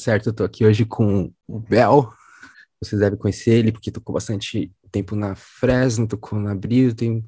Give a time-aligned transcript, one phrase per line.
[0.00, 2.12] Certo, eu tô aqui hoje com o Bel.
[2.82, 7.24] Vocês devem conhecer ele, porque tocou bastante tempo na Fresno, tocou na Abril, tem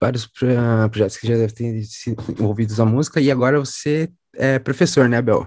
[0.00, 0.48] vários pro-
[0.90, 5.20] projetos que já devem ter sido envolvidos na música, e agora você é professor, né,
[5.20, 5.46] Bel?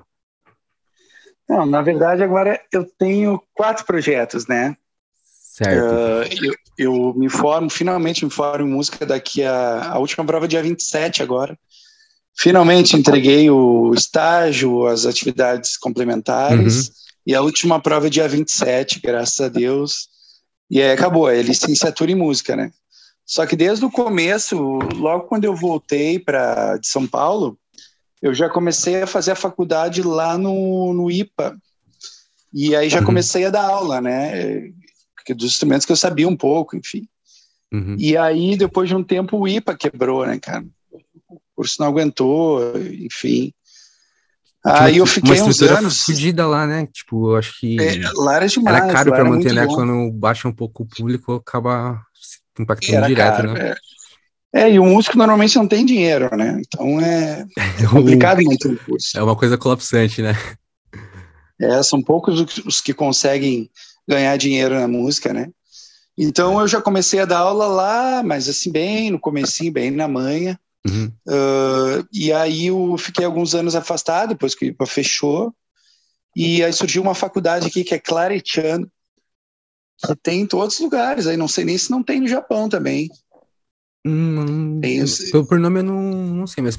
[1.49, 4.77] Não, na verdade, agora eu tenho quatro projetos, né?
[5.23, 5.93] Certo.
[5.93, 10.45] Ah, eu, eu me formo, finalmente me formo em música daqui a, a última prova
[10.45, 11.57] é dia 27 agora.
[12.37, 16.91] Finalmente entreguei o estágio, as atividades complementares,
[17.25, 20.09] e a última prova é dia 27, graças a Deus.
[20.69, 22.71] E aí acabou, é licenciatura em música, né?
[23.25, 27.57] Só que desde o começo, logo quando eu voltei para de São Paulo,
[28.21, 31.57] eu já comecei a fazer a faculdade lá no, no IPA.
[32.53, 33.05] E aí já Uhum.
[33.05, 34.71] comecei a dar aula, né?
[35.15, 37.07] Porque dos instrumentos que eu sabia um pouco, enfim.
[37.71, 37.95] Uhum.
[37.97, 40.65] E aí, depois de um tempo, o IPA quebrou, né, cara?
[41.53, 43.53] O curso não aguentou, enfim.
[44.63, 45.97] Aí eu fiquei uns anos.
[46.05, 46.87] fodida lá, né?
[46.87, 48.75] Tipo, eu acho que É, lá era demais.
[48.77, 49.65] era caro era manter, né?
[49.67, 49.75] bom.
[49.75, 53.59] Quando baixa um pouco o público, acaba se impactando Era direto, caro, né?
[53.61, 53.75] é.
[54.53, 56.61] É, e o músico normalmente não tem dinheiro, né?
[56.67, 57.45] Então é
[57.91, 59.17] complicado manter um curso.
[59.17, 60.33] É uma coisa colapsante, né?
[61.59, 63.69] É, são poucos os- os que conseguem
[64.07, 65.47] ganhar dinheiro na música, né?
[66.17, 70.07] Então eu já comecei a dar aula lá, mas assim, bem no comecinho, bem na
[70.07, 70.57] manhã.
[70.87, 71.11] Uhum.
[71.27, 75.53] Ah, e aí eu fiquei alguns anos afastado, depois que fechou.
[76.35, 78.89] E aí surgiu uma faculdade aqui que é Claretiano,
[79.97, 81.27] que tem em todos os lugares.
[81.27, 83.09] Aí não sei nem se não tem no Japão também.
[84.05, 86.77] Hum, Tem pelo por nome eu não, não sei, mas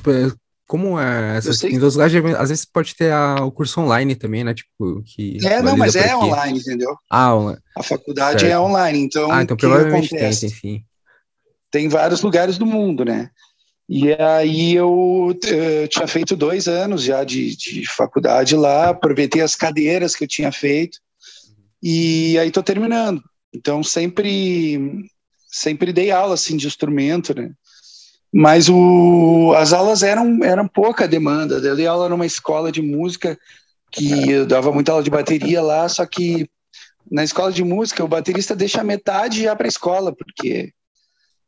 [0.67, 4.17] como é essas em todos os lugares, às vezes pode ter a- o curso online
[4.17, 4.55] também, né?
[4.55, 6.97] Tipo, que É, não, mas é online, entendeu?
[7.11, 7.61] Ah, online.
[7.77, 8.53] A faculdade Certo.
[8.53, 10.41] é online, então Ah, então provavelmente tem, acontece?
[10.41, 10.85] tem sim.
[11.71, 13.31] tem vários lugares do mundo, né?
[13.95, 19.55] E aí eu eh, tinha feito dois anos já de, de faculdade lá, aproveitei as
[19.55, 20.99] cadeiras que eu tinha feito
[21.83, 23.23] e aí estou terminando.
[23.55, 25.07] Então sempre
[25.47, 27.53] sempre dei aula assim de instrumento, né?
[28.33, 31.57] Mas o, as aulas eram eram pouca demanda.
[31.57, 33.39] Eu dei aula numa escola de música
[33.91, 36.49] que eu dava muita aula de bateria lá, só que
[37.11, 40.73] na escola de música o baterista deixa metade já para a escola, porque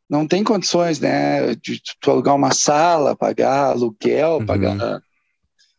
[0.09, 4.45] não tem condições, né, de tu alugar uma sala, pagar aluguel, Uhum.
[4.45, 5.01] pagar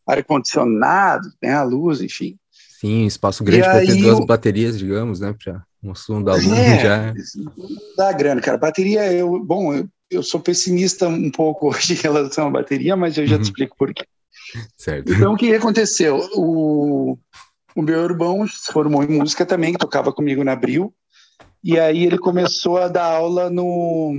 [0.06, 2.36] ar-condicionado, né, a luz, enfim.
[2.80, 5.34] Sim, espaço grande para ter duas o- baterias, digamos, né?
[5.42, 7.14] Para um som da aluno É, já.
[7.14, 8.58] não dá grana, cara.
[8.58, 13.16] Bateria, eu, bom, eu, eu sou pessimista um pouco hoje em relação à bateria, mas
[13.16, 13.40] eu já Uhum.
[13.40, 14.04] te explico por quê.
[14.76, 15.10] Certo.
[15.10, 16.20] Então, o que aconteceu?
[16.34, 17.18] O,
[17.74, 20.94] o meu irmão se formou em música também, que tocava comigo na Abril,
[21.66, 24.14] e aí ele começou a dar aula no,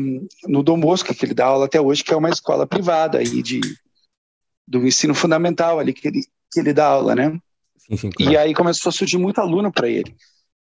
[0.45, 3.41] no Dom Bosco, que ele dá aula até hoje, que é uma escola privada aí
[3.41, 3.61] de,
[4.67, 6.21] do ensino fundamental ali que ele,
[6.51, 7.39] que ele dá aula, né?
[7.77, 8.39] Sim, sim, E claro.
[8.39, 10.13] aí começou a surgir muito aluno para ele.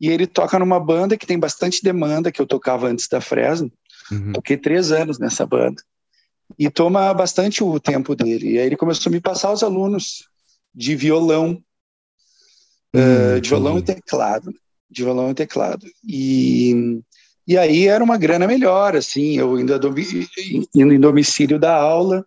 [0.01, 3.71] E ele toca numa banda que tem bastante demanda, que eu tocava antes da Fresno,
[4.11, 4.33] Uhum.
[4.33, 5.81] Toquei três anos nessa banda.
[6.59, 8.55] E toma bastante o tempo dele.
[8.55, 10.29] E aí ele começou a me passar os alunos
[10.75, 11.63] de violão,
[12.93, 14.53] Hum, eh, de violão e teclado.
[14.91, 15.87] De violão e teclado.
[16.05, 17.01] E,
[17.47, 20.29] e aí era uma grana melhor, assim, eu domi-
[20.75, 22.27] indo em domicílio da aula.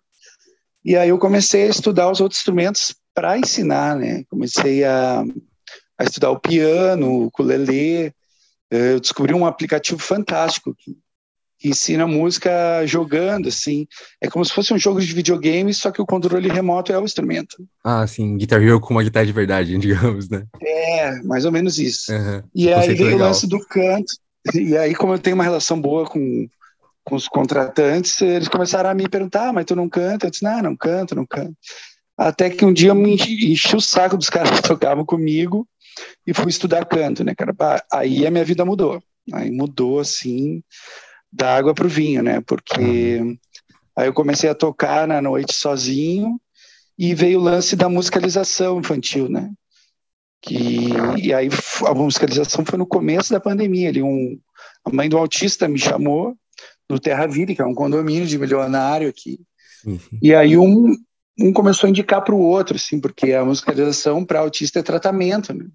[0.84, 4.24] E aí eu comecei a estudar os outros instrumentos para ensinar, né?
[4.30, 5.24] Comecei a,
[5.98, 8.14] a estudar o piano, o ukulele.
[8.72, 10.98] Eu descobri um aplicativo fantástico que
[11.64, 13.88] que ensina música jogando, assim.
[14.20, 17.06] É como se fosse um jogo de videogame, só que o controle remoto é o
[17.06, 17.56] instrumento.
[17.82, 20.44] Ah, sim, Guitar Hero com uma guitarra de verdade, digamos, né?
[20.62, 22.12] É, mais ou menos isso.
[22.12, 22.44] Aham.
[22.54, 24.12] E aí veio o lance do canto.
[24.54, 26.50] E aí, como eu tenho uma relação boa com,
[27.02, 30.28] com os contratantes, eles começaram a me perguntar, ah, mas tu não canta?
[30.28, 31.56] Eu disse, não, não canto, não canto.
[32.18, 35.66] Até que um dia eu me enchi, o saco dos caras que tocavam comigo
[36.28, 37.56] e fui estudar canto, né, cara?
[37.90, 39.02] Aí a minha vida mudou.
[39.32, 40.62] Aí mudou, assim,
[41.34, 42.42] da água para o vinho, né?
[42.42, 43.38] Porque
[43.96, 46.40] aí eu comecei a tocar na noite sozinho
[46.98, 49.52] e veio o lance da musicalização infantil, né?
[50.40, 51.50] Que, e aí
[51.88, 53.90] a musicalização foi no começo da pandemia.
[53.90, 54.40] Ali um,
[54.86, 56.36] a mãe do autista me chamou
[56.88, 59.40] no Terra Vire, que é um condomínio de milionário aqui.
[59.82, 60.00] Sim.
[60.22, 60.94] E aí um,
[61.40, 65.54] um começou a indicar para o outro, assim, porque a musicalização para autista é tratamento,
[65.54, 65.66] né?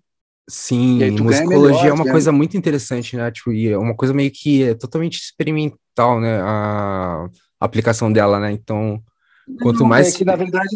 [0.50, 3.30] Sim, musicologia melhor, é uma ganha- coisa muito interessante, né?
[3.30, 6.40] Tipo, e é uma coisa meio que é totalmente experimental, né?
[6.40, 7.28] A
[7.60, 8.52] aplicação dela, né?
[8.52, 9.02] Então,
[9.60, 10.08] quanto Não, mais.
[10.08, 10.74] É que, na verdade,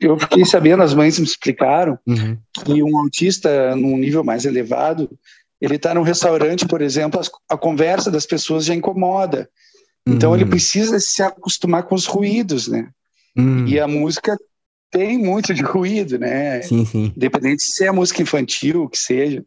[0.00, 5.10] eu fiquei sabendo, as mães me explicaram, Uhum, que um autista num nível mais elevado,
[5.60, 9.48] ele está num restaurante, por exemplo, a conversa das pessoas já incomoda.
[10.08, 12.90] Então ele uhum, precisa se acostumar com os ruídos, né?
[13.36, 13.66] uhum.
[13.66, 14.36] E a música
[14.90, 16.62] tem muito de ruído, né?
[16.62, 17.12] Sim, sim.
[17.16, 19.44] Independente se é música infantil, que seja.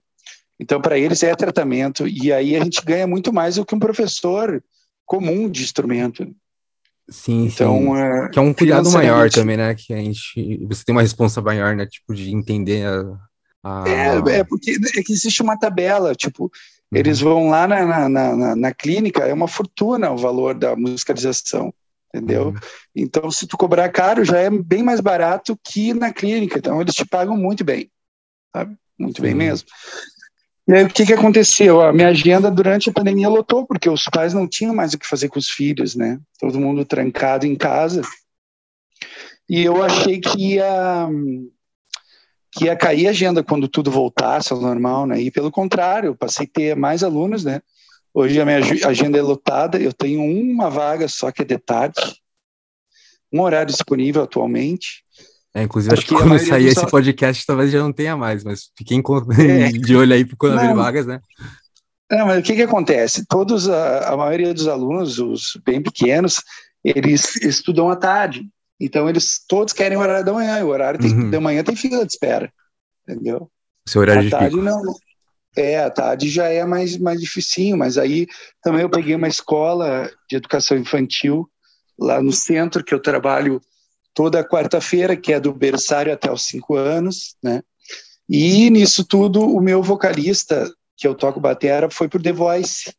[0.60, 3.80] Então para eles é tratamento e aí a gente ganha muito mais do que um
[3.80, 4.64] professor
[5.06, 6.24] comum de instrumento.
[7.10, 7.54] Sim, sim.
[7.54, 9.76] Então, é, Que é um cuidado maior também, né?
[9.76, 10.66] Que a gente.
[10.68, 11.86] Você tem uma responsa maior, né?
[11.86, 13.04] Tipo, de entender a.
[13.64, 13.90] a-
[14.30, 16.50] é, é porque é que existe uma tabela, tipo,
[16.92, 17.00] Uhum.
[17.00, 21.74] Eles vão lá na, na, na- na clínica, é uma fortuna o valor da musicalização,
[22.14, 22.50] entendeu?
[22.50, 22.56] Uhum.
[22.96, 26.60] Então, se tu cobrar caro, já é bem mais barato que na clínica.
[26.60, 27.90] Então, eles te pagam muito bem,
[28.56, 28.76] sabe?
[28.98, 29.38] Muito bem Sim.
[29.38, 29.68] mesmo.
[30.68, 31.82] E aí, o que, que aconteceu?
[31.82, 35.08] A minha agenda durante a pandemia lotou, porque os pais não tinham mais o que
[35.08, 36.20] fazer com os filhos, né?
[36.40, 38.02] Todo mundo trancado em casa.
[39.50, 41.10] E eu achei que ia,
[42.52, 45.20] que ia cair a agenda quando tudo voltasse ao normal, né?
[45.20, 47.62] E pelo contrário, eu passei a ter mais alunos, né?
[48.14, 51.58] Hoje a minha ag- agenda é lotada, eu tenho uma vaga só que é de
[51.58, 52.00] tarde,
[53.32, 55.04] um horário disponível atualmente.
[55.56, 58.70] É, inclusive, acho que quando sair esse al- podcast, talvez já não tenha mais, mas
[58.78, 59.02] fiquem
[59.40, 59.70] É.
[59.72, 61.20] de olho aí quando abrir vagas, né?
[62.12, 63.26] Não, mas o que que acontece?
[63.28, 66.42] Todos, a, a maioria dos alunos, os bem pequenos,
[66.84, 68.48] eles estudam à tarde.
[68.80, 70.60] Então, eles todos querem o horário da manhã.
[70.60, 71.30] E o horário tem, Uhum.
[71.32, 72.52] da manhã tem fila de espera,
[73.08, 73.50] entendeu?
[73.88, 74.62] Seu horário à de tarde pico.
[74.64, 74.82] não.
[75.56, 78.28] É, à tarde já é mais, mais dificinho, mas aí
[78.62, 81.50] também eu peguei uma escola de educação infantil
[81.98, 83.62] lá no centro, que eu trabalho
[84.14, 87.62] toda quarta-feira, que é do berçário até os cinco anos, né?
[88.28, 92.92] E nisso tudo, o meu vocalista, que eu toco batera, foi pro The Voice,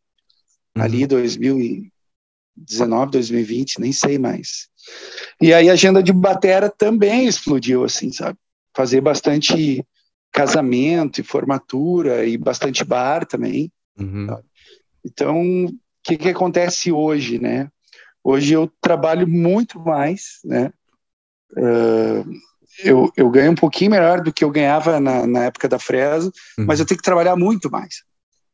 [0.76, 0.82] Uhum.
[0.82, 4.68] ali 2019, 2020, nem sei mais.
[5.40, 8.36] E aí a agenda de batera também explodiu, assim, sabe?
[8.76, 9.86] Fazer bastante
[10.34, 13.70] casamento e formatura e bastante bar também.
[13.96, 14.26] Uhum.
[15.06, 15.72] Então, o
[16.02, 17.68] que, que acontece hoje, né?
[18.22, 20.72] Hoje eu trabalho muito mais, né?
[21.56, 22.24] Ah,
[22.80, 26.32] eu, eu ganho um pouquinho melhor do que eu ganhava na, na época da Fresno,
[26.58, 26.64] Uhum.
[26.66, 28.02] mas eu tenho que trabalhar muito mais.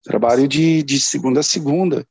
[0.04, 2.06] Trabalho de, de segunda a segunda.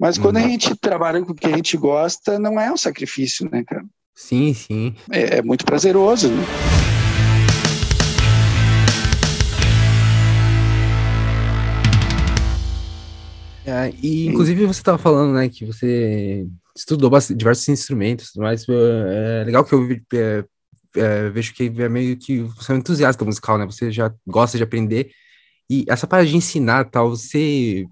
[0.00, 0.48] Mas quando a Uhum.
[0.48, 3.84] gente trabalha com o que a gente gosta, não é um sacrifício, né, cara?
[4.14, 4.94] Sim, sim.
[5.10, 6.42] É, é muito prazeroso, né?
[13.66, 16.46] É, e inclusive você estava falando, né, que você
[16.76, 20.44] estudou bastante, diversos instrumentos, mas é legal que eu é,
[20.96, 23.64] é, vejo que é meio que você é um entusiasta musical, né?
[23.66, 25.10] Você já gosta de aprender
[25.70, 27.86] e essa parte de ensinar, tal, você,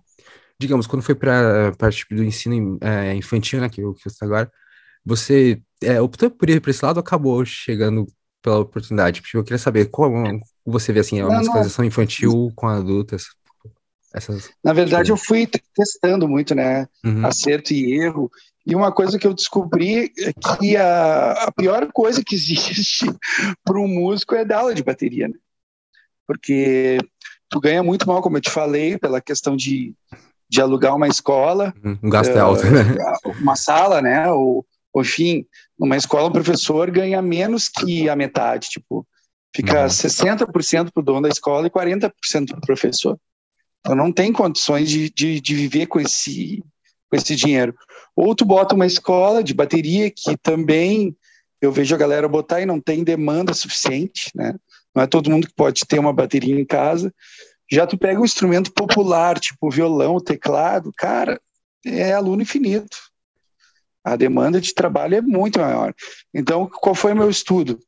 [0.61, 4.27] digamos, quando foi para parte do ensino é, infantil, né, que, eu- que você está
[4.27, 4.51] agora,
[5.05, 8.07] você é, optou por ir para esse lado ou acabou chegando
[8.43, 9.23] pela oportunidade?
[9.23, 11.41] Porque eu queria saber como você vê assim a Não, não.
[11.41, 13.27] musicalização infantil com adultas,
[14.15, 14.51] essas.
[14.63, 16.87] Na verdade, eu fui testando muito, né?
[17.05, 17.27] Uhum.
[17.27, 18.31] Acerto e erro.
[18.65, 23.07] E uma coisa que eu descobri é que a, a pior coisa que existe
[23.65, 25.35] para um músico é dar aula de bateria, né?
[26.27, 26.99] Porque
[27.49, 29.95] tu ganha muito mal, como eu te falei, pela questão de,
[30.49, 32.83] de alugar uma escola, Um gasto é eh, alto, né?
[33.41, 34.31] uma sala, né?
[34.31, 35.45] Ou, ou, enfim,
[35.79, 39.07] numa escola um professor ganha menos que a metade, tipo,
[39.55, 39.89] fica Uhum.
[39.89, 42.11] 60% para o dono da escola e 40%
[42.47, 43.19] para o professor.
[43.83, 46.63] Então não tem condições de, de, de viver com esse,
[47.11, 47.75] com esse dinheiro.
[48.15, 51.17] Ou tu bota uma escola de bateria que também
[51.61, 54.55] eu vejo a galera botar e não tem demanda suficiente, né?
[54.95, 57.13] Não é todo mundo que pode ter uma bateria em casa.
[57.71, 61.41] Já tu pega um instrumento popular, tipo violão, teclado, cara,
[61.85, 62.97] é aluno infinito.
[64.05, 65.95] A demanda de trabalho é muito maior.
[66.35, 67.79] Então, qual foi o meu estudo?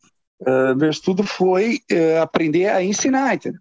[0.41, 3.61] Uh, meu estudo foi uh, aprender a ensinar, entendeu?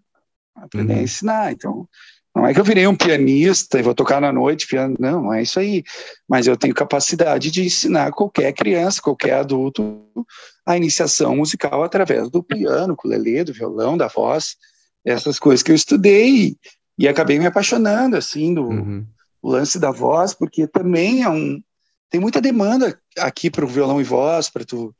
[0.54, 1.00] Aprender Uhum.
[1.00, 1.52] a ensinar.
[1.52, 1.88] Então,
[2.34, 5.32] não é que eu virei um pianista e vou tocar na noite, piano, não, não
[5.32, 5.84] é isso aí.
[6.28, 10.04] Mas eu tenho capacidade de ensinar qualquer criança, qualquer adulto,
[10.66, 14.56] a iniciação musical através do piano, ukulele, do violão, da voz,
[15.04, 16.56] essas coisas que eu estudei
[16.98, 19.06] e acabei me apaixonando, assim, do Uhum.
[19.42, 21.62] lance da voz, porque também é um...
[22.10, 24.94] Tem muita demanda aqui para o violão e voz, para tu...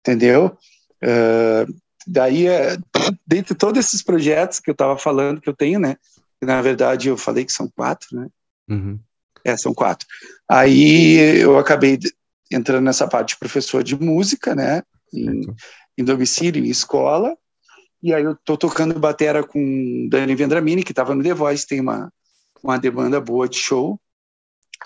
[0.00, 0.56] Entendeu?
[1.02, 1.74] Uh,
[2.06, 2.76] daí, é,
[3.26, 5.96] dentre todos esses projetos que eu estava falando, que eu tenho, né?
[6.44, 8.28] Na verdade, eu falei que são quatro, né?
[8.68, 8.98] Uhum.
[9.44, 10.06] É, são quatro.
[10.48, 11.98] Aí eu acabei
[12.50, 14.82] entrando nessa parte de professor de música, né?
[15.12, 15.42] Em,
[15.98, 17.36] em domicílio, em escola.
[18.02, 21.80] E aí eu tô tocando batera com Dani Vendramini, que estava no The Voice, tem
[21.80, 22.12] uma,
[22.62, 23.98] uma demanda boa de show.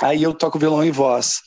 [0.01, 1.41] Aí eu toco violão e voz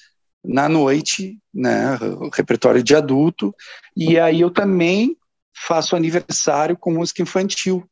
[0.44, 1.98] na noite, né,
[2.34, 3.54] repertório de adulto,
[3.96, 5.16] e aí eu também
[5.56, 7.88] faço aniversário com música infantil.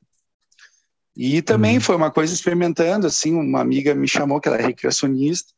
[1.22, 1.82] E também uhum.
[1.82, 5.52] foi uma coisa experimentando, assim, uma amiga me chamou, que ela é recreacionista,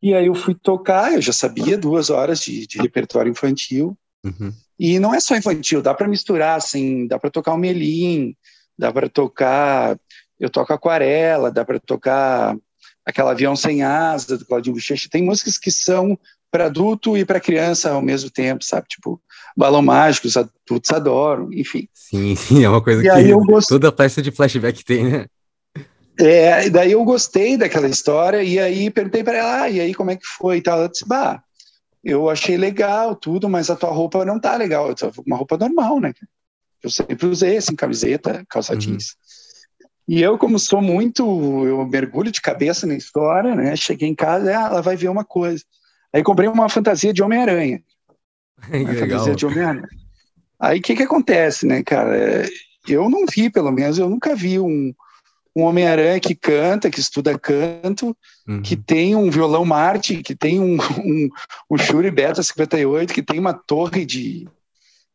[0.00, 4.54] e aí eu fui tocar, eu já sabia duas horas de, de repertório infantil, uhum.
[4.78, 8.36] e não é só infantil, dá para misturar, assim, dá para tocar o melim,
[8.78, 9.98] dá para tocar,
[10.38, 12.56] eu toco aquarela, dá para tocar
[13.04, 16.16] aquela avião sem asa do Claudinho Bochecha, tem músicas que são
[16.52, 18.86] para adulto e para criança ao mesmo tempo, sabe?
[18.86, 19.20] Tipo,
[19.58, 21.88] Balão Mágico, os adultos adoram, enfim.
[21.92, 23.68] Sim, sim, é uma coisa e que gost...
[23.68, 25.26] toda peça de flashback tem, né?
[26.16, 30.12] É, daí eu gostei daquela história e aí perguntei para ela, ah, e aí como
[30.12, 30.78] é que foi e tal?
[30.78, 31.42] Ela disse, bah,
[32.04, 34.94] eu achei legal tudo, mas a tua roupa não tá legal,
[35.26, 36.12] uma roupa normal, né?
[36.80, 38.78] Eu sempre usei, assim, camiseta, calça uhum.
[38.78, 39.16] jeans.
[40.06, 41.22] E eu, como sou muito,
[41.66, 43.74] eu mergulho de cabeça na história, né?
[43.74, 45.64] Cheguei em casa, ah, ela vai ver uma coisa.
[46.12, 47.82] Aí comprei uma fantasia de Homem-Aranha.
[48.60, 49.88] Fantasia de Homem-Aranha.
[50.60, 52.16] Aí o que que acontece, né, cara?
[52.16, 52.48] É,
[52.86, 54.92] eu não vi, pelo menos, eu nunca vi um,
[55.54, 58.62] um Homem-Aranha que canta, que estuda canto, uhum.
[58.62, 61.28] que tem um violão Marte, que tem um, um,
[61.70, 64.48] um Shure Beta 58, que tem uma torre de,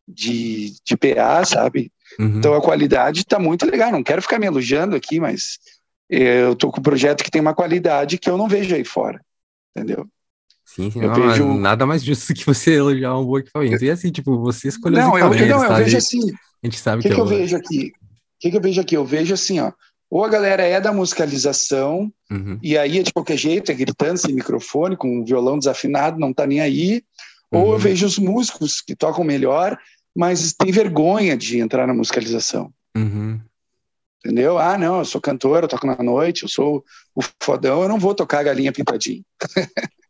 [0.08, 1.92] de, de PA, sabe?
[2.20, 2.38] Uhum.
[2.38, 3.92] Então a qualidade está muito legal.
[3.92, 5.60] Não quero ficar me elogiando aqui, mas
[6.10, 9.20] eu tô com um projeto que tem uma qualidade que eu não vejo aí fora,
[9.76, 10.08] entendeu?
[10.74, 11.54] Sim, sim não, vejo...
[11.54, 13.86] nada mais justo que você elogiar um bom equipamento.
[13.86, 16.32] E assim, tipo, você escolheu não, eu, não, eu vejo assim.
[16.64, 17.92] A gente sabe que, que, que eu vejo aqui.
[17.96, 18.98] O que, que eu vejo aqui?
[18.98, 19.72] Eu vejo assim, ó.
[20.10, 22.58] Ou a galera é da musicalização, uhum.
[22.62, 26.34] e aí é de qualquer jeito, é gritando sem microfone, com um violão desafinado, não
[26.34, 27.04] tá nem aí.
[27.52, 27.60] Uhum.
[27.60, 27.78] Ou eu uhum.
[27.78, 29.78] vejo os músicos que tocam melhor,
[30.16, 32.74] mas tem vergonha de entrar na musicalização.
[32.98, 33.40] Uhum.
[34.26, 34.58] Entendeu?
[34.58, 38.00] Ah, não, eu sou cantor, eu toco na noite, eu sou o fodão, eu não
[38.00, 39.22] vou tocar a galinha pintadinha.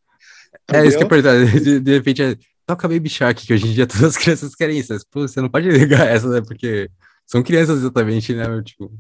[0.72, 1.60] É isso que eu pergunto.
[1.62, 4.77] De, de repente, é, toca Baby Shark, que hoje em dia todas as crianças querem
[4.77, 4.93] isso.
[5.12, 6.41] Pô, você não pode ligar essa, né?
[6.41, 6.89] Porque
[7.25, 8.46] são crianças exatamente, né?
[8.63, 8.91] Tipo,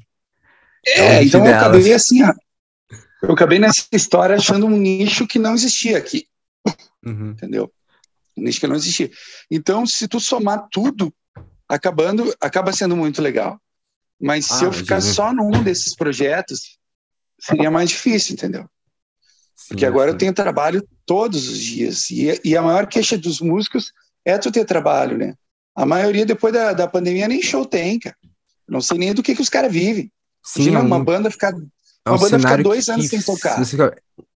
[0.85, 1.61] é, é então delas.
[1.61, 2.33] eu acabei assim, ó,
[3.23, 6.27] eu acabei nessa história achando um nicho que não existia aqui.
[7.05, 7.31] Uhum.
[7.31, 7.71] Entendeu?
[8.37, 9.09] Um nicho que não existia.
[9.49, 11.13] Então, se tu somar tudo,
[11.67, 13.59] acabando, acaba sendo muito legal.
[14.19, 16.77] Mas ah, se eu ficar só num desses projetos,
[17.39, 18.69] seria mais difícil, entendeu?
[19.67, 20.15] Porque agora sim.
[20.15, 22.09] eu tenho trabalho todos os dias.
[22.09, 23.91] E, e, a maior queixa dos músicos
[24.25, 25.35] é tu ter trabalho, né?
[25.75, 28.15] A maioria, depois da, da pandemia, nem show tem, cara.
[28.67, 30.11] Não sei nem do que, que os caras vivem.
[30.43, 31.53] Sim, Imagina é um, uma banda ficar.
[31.53, 33.57] É uma um banda ficar dois anos sem tocar.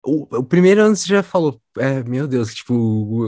[0.03, 3.25] O, o, primeiro ano você já falou, é, meu Deus, tipo,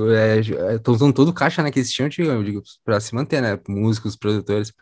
[0.75, 3.59] estão é, usando todo o caixa né, que existia, eu digo, pra se manter, né?
[3.67, 4.73] Músicos, produtores.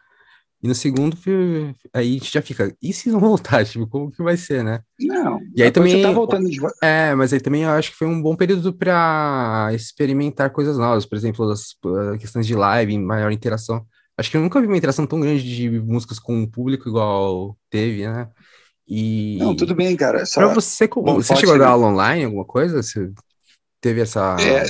[0.68, 1.16] E no segundo,
[1.94, 3.64] aí a gente já fica, e se não voltar?
[3.66, 4.82] Tipo, como que vai ser, né?
[5.00, 6.02] Não, e aí também.
[6.02, 6.60] Tá voltando de...
[6.84, 11.06] É, mas aí também eu acho que foi um bom período para experimentar coisas novas,
[11.06, 11.76] por exemplo, as,
[12.12, 13.86] as questões de live, maior interação.
[14.18, 17.56] Acho que eu nunca vi uma interação tão grande de músicas com o público igual
[17.70, 18.28] teve, né?
[18.86, 19.38] E.
[19.40, 20.26] Não, tudo bem, cara.
[20.26, 20.42] Só...
[20.42, 22.84] Pra você, Bom, você chegou a dar aula online, alguma coisa?
[22.84, 23.10] Você
[23.80, 24.36] teve essa.
[24.42, 24.66] É,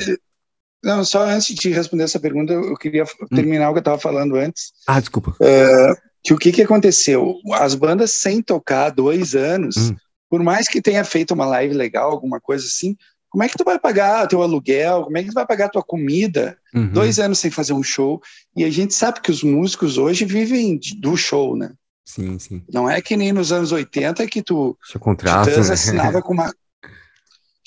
[0.84, 3.72] não, só antes de responder essa pergunta, eu queria terminar hum.
[3.72, 4.72] o que eu estava falando antes.
[4.86, 5.36] Ah, desculpa.
[5.42, 5.94] É,
[6.24, 7.36] que o que, que aconteceu?
[7.54, 9.96] As bandas sem tocar dois anos, hum.
[10.30, 12.96] por mais que tenha feito uma live legal, alguma coisa assim,
[13.30, 15.04] como é que tu vai pagar teu aluguel?
[15.04, 16.58] Como é que tu vai pagar tua comida?
[16.74, 16.92] Uhum.
[16.92, 18.22] Dois anos sem fazer um show.
[18.56, 21.72] E a gente sabe que os músicos hoje vivem do show, né?
[22.06, 22.64] Sim, sim.
[22.72, 25.60] Não é que nem nos anos 80 que tu Seu contrato, né?
[25.60, 26.54] assinava com uma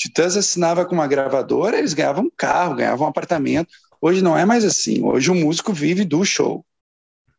[0.00, 3.68] Titãs assinava com uma gravadora, eles ganhavam um carro, ganhavam um apartamento.
[4.00, 5.04] Hoje não é mais assim.
[5.04, 6.64] Hoje o músico vive do show.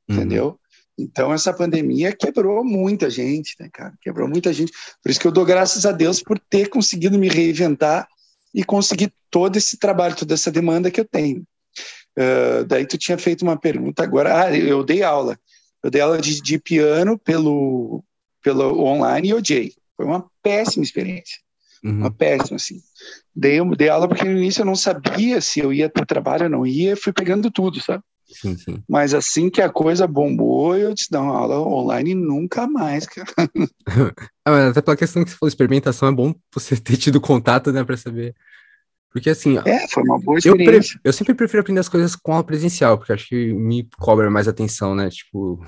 [0.08, 0.16] Uhum.
[0.16, 0.60] Entendeu?
[0.96, 3.96] Então essa pandemia quebrou muita gente, né, cara?
[4.00, 4.72] Quebrou muita gente.
[5.02, 8.08] Por isso que eu dou graças a Deus por ter conseguido me reinventar
[8.54, 11.44] e conseguir todo esse trabalho, toda essa demanda que eu tenho.
[12.16, 14.40] Uh, daí tu tinha feito uma pergunta agora.
[14.40, 15.36] Ah, eu dei aula.
[15.82, 18.04] Eu dei aula de, de piano pelo,
[18.44, 19.74] pelo online e odiei.
[19.98, 21.40] Foi uma péssima experiência.
[21.84, 22.00] Uhum.
[22.00, 22.80] Uma péssima, assim.
[23.36, 26.50] Dei, dei aula porque no início eu não sabia se eu ia ter trabalho ou
[26.50, 28.04] não ia, fui pegando tudo, sabe?
[28.28, 28.84] Sim, sim.
[28.88, 33.28] Mas assim que a coisa bombou, eu disse, não, aula online nunca mais, cara.
[34.46, 37.84] ah, até pela questão que você falou, experimentação, é bom você ter tido contato, né,
[37.84, 38.36] pra saber.
[39.12, 39.58] Porque assim.
[39.66, 40.96] É, foi uma boa experiência.
[41.04, 44.30] Eu, eu sempre prefiro aprender as coisas com aula presencial, porque acho que me cobra
[44.30, 45.10] mais atenção, né?
[45.10, 45.60] Tipo,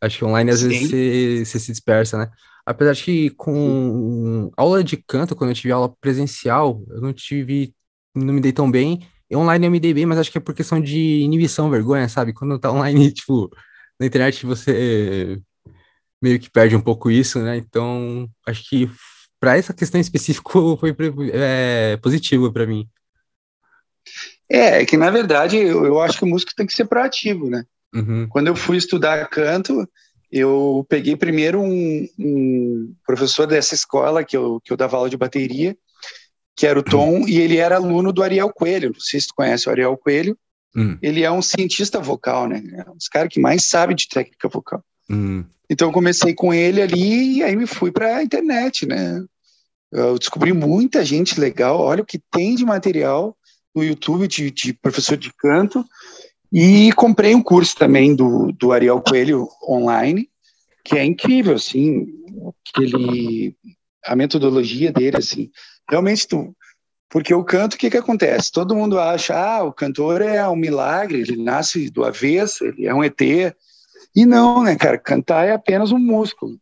[0.00, 0.68] acho que online às Sim.
[0.68, 2.30] vezes você, você se dispersa, né?
[2.66, 7.72] Apesar de que com aula de canto, quando eu tive aula presencial, eu não tive,
[8.12, 9.06] não me dei tão bem.
[9.30, 12.08] E online eu me dei bem, mas acho que é por questão de inibição, vergonha,
[12.08, 12.32] sabe?
[12.32, 13.48] Quando tá online, tipo,
[14.00, 15.40] na internet você
[16.20, 17.56] meio que perde um pouco isso, né?
[17.56, 18.90] Então, acho que
[19.38, 20.94] para essa questão específica foi
[21.32, 22.88] é, positivo para mim.
[24.50, 27.48] É, é que na verdade eu, eu, acho que o músico tem que ser proativo,
[27.48, 27.64] né?
[27.94, 28.26] Uhum.
[28.28, 29.88] Quando eu fui estudar canto,
[30.38, 35.16] eu peguei primeiro um, um, professor dessa escola que eu, que eu dava aula de
[35.16, 35.76] bateria,
[36.54, 37.28] que era o Tom, uhum.
[37.28, 38.92] e ele era aluno do Ariel Coelho.
[38.92, 40.36] Não sei se tu conhece o Ariel Coelho.
[40.74, 40.98] Uhum.
[41.02, 42.62] Ele é um cientista vocal, né?
[42.74, 44.82] É um dos caras que mais sabe de técnica vocal.
[45.08, 45.44] Uhum.
[45.68, 49.24] Então eu comecei com ele ali e aí me fui para a internet, né?
[49.90, 51.80] Eu descobri muita gente legal.
[51.80, 53.36] Olha o que tem de material
[53.74, 55.84] no YouTube de, de professor de canto.
[56.58, 60.30] E comprei um curso também do, do Ariel Coelho online,
[60.82, 62.06] que é incrível, assim,
[62.66, 63.54] aquele,
[64.02, 65.50] a metodologia dele, assim,
[65.86, 66.56] realmente tu,
[67.10, 68.50] porque o canto, o que que acontece?
[68.50, 72.94] Todo mundo acha, ah, o cantor é um milagre, ele nasce do avesso, ele é
[72.94, 76.58] um ET, e não, né, cara, cantar é apenas um músculo,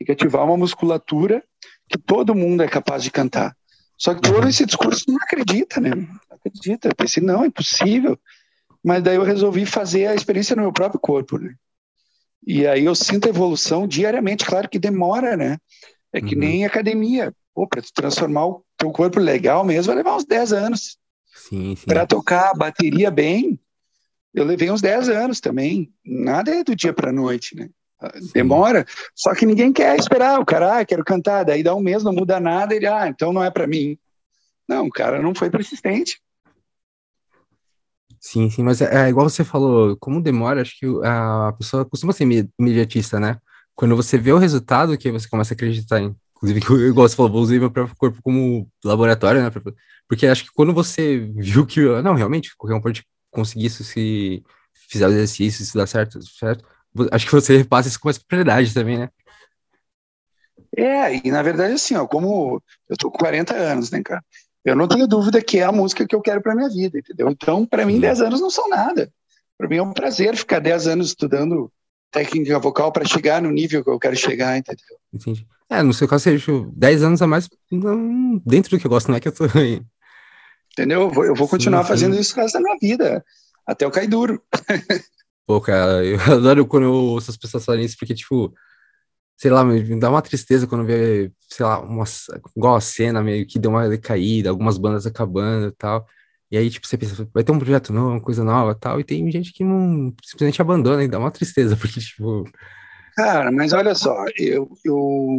[0.00, 1.44] tem que ativar uma musculatura
[1.88, 3.56] que todo mundo é capaz de cantar.
[3.96, 5.90] Só que todo esse discurso não acredita, né?
[5.90, 6.88] Não acredita.
[6.88, 8.18] Eu pensei, não, é impossível.
[8.88, 11.54] Mas daí eu resolvi fazer a experiência no meu próprio corpo, né?
[12.46, 15.58] E aí eu sinto evolução diariamente, claro que demora, né?
[16.10, 16.40] É que uhum.
[16.40, 17.30] nem academia.
[17.54, 20.96] Pô, para transformar o teu corpo legal mesmo, vai levar uns 10 anos.
[21.34, 21.84] Sim, sim.
[21.84, 23.60] Para tocar a bateria bem,
[24.32, 25.92] eu levei uns 10 anos também.
[26.02, 27.68] Nada é do dia para noite, né?
[28.18, 28.30] Sim.
[28.32, 30.40] Demora, só que ninguém quer esperar.
[30.40, 33.34] O cara, ah, quero cantar, daí dá um mês, não muda nada, ele, ah, então
[33.34, 33.98] não é para mim.
[34.66, 36.18] Não, o cara não foi persistente.
[38.20, 42.12] Sim, sim, mas é, é, igual você falou, como demora, acho que a pessoa costuma
[42.12, 42.24] ser
[42.58, 43.38] imediatista, né?
[43.74, 46.14] Quando você vê o resultado, que você começa a acreditar em.
[46.36, 49.50] Inclusive, igual você falou, vou usar meu próprio corpo como laboratório, né?
[50.08, 54.42] Porque acho que quando você viu que, não, realmente, qualquer um pode conseguir isso se
[54.88, 56.64] fizer o exercício, se dá certo, certo,
[57.12, 59.08] acho que você repassa isso com mais propriedade também, né?
[60.76, 64.22] É, e na verdade, assim, ó, como eu tô com 40 anos, né, cara?
[64.64, 67.28] Eu não tenho dúvida que é a música que eu quero para minha vida, entendeu?
[67.30, 69.10] Então, para mim, 10 anos não são nada.
[69.56, 71.70] Para mim é um prazer ficar 10 anos estudando
[72.10, 74.96] técnica vocal para chegar no nível que eu quero chegar, entendeu?
[75.12, 75.46] Entendi.
[75.70, 79.08] É, no seu caso, seja 10 anos a mais não, dentro do que eu gosto,
[79.08, 79.82] não é que eu tô aí.
[80.72, 81.02] Entendeu?
[81.02, 81.88] Eu vou, eu vou continuar sim, sim.
[81.88, 83.24] fazendo isso o resto da minha vida,
[83.66, 84.40] até eu cair duro.
[85.46, 88.54] Pô, cara, eu adoro quando eu ouço as pessoas falarem isso, porque, tipo,
[89.38, 92.04] sei lá, me dá uma tristeza quando vê, sei lá, uma,
[92.56, 96.04] igual a cena meio que deu uma decaída, algumas bandas acabando e tal.
[96.50, 98.98] E aí, tipo, você pensa, vai ter um projeto novo, uma coisa nova e tal,
[98.98, 102.50] e tem gente que não simplesmente abandona e dá uma tristeza, porque, tipo.
[103.14, 105.38] Cara, mas olha só, eu, eu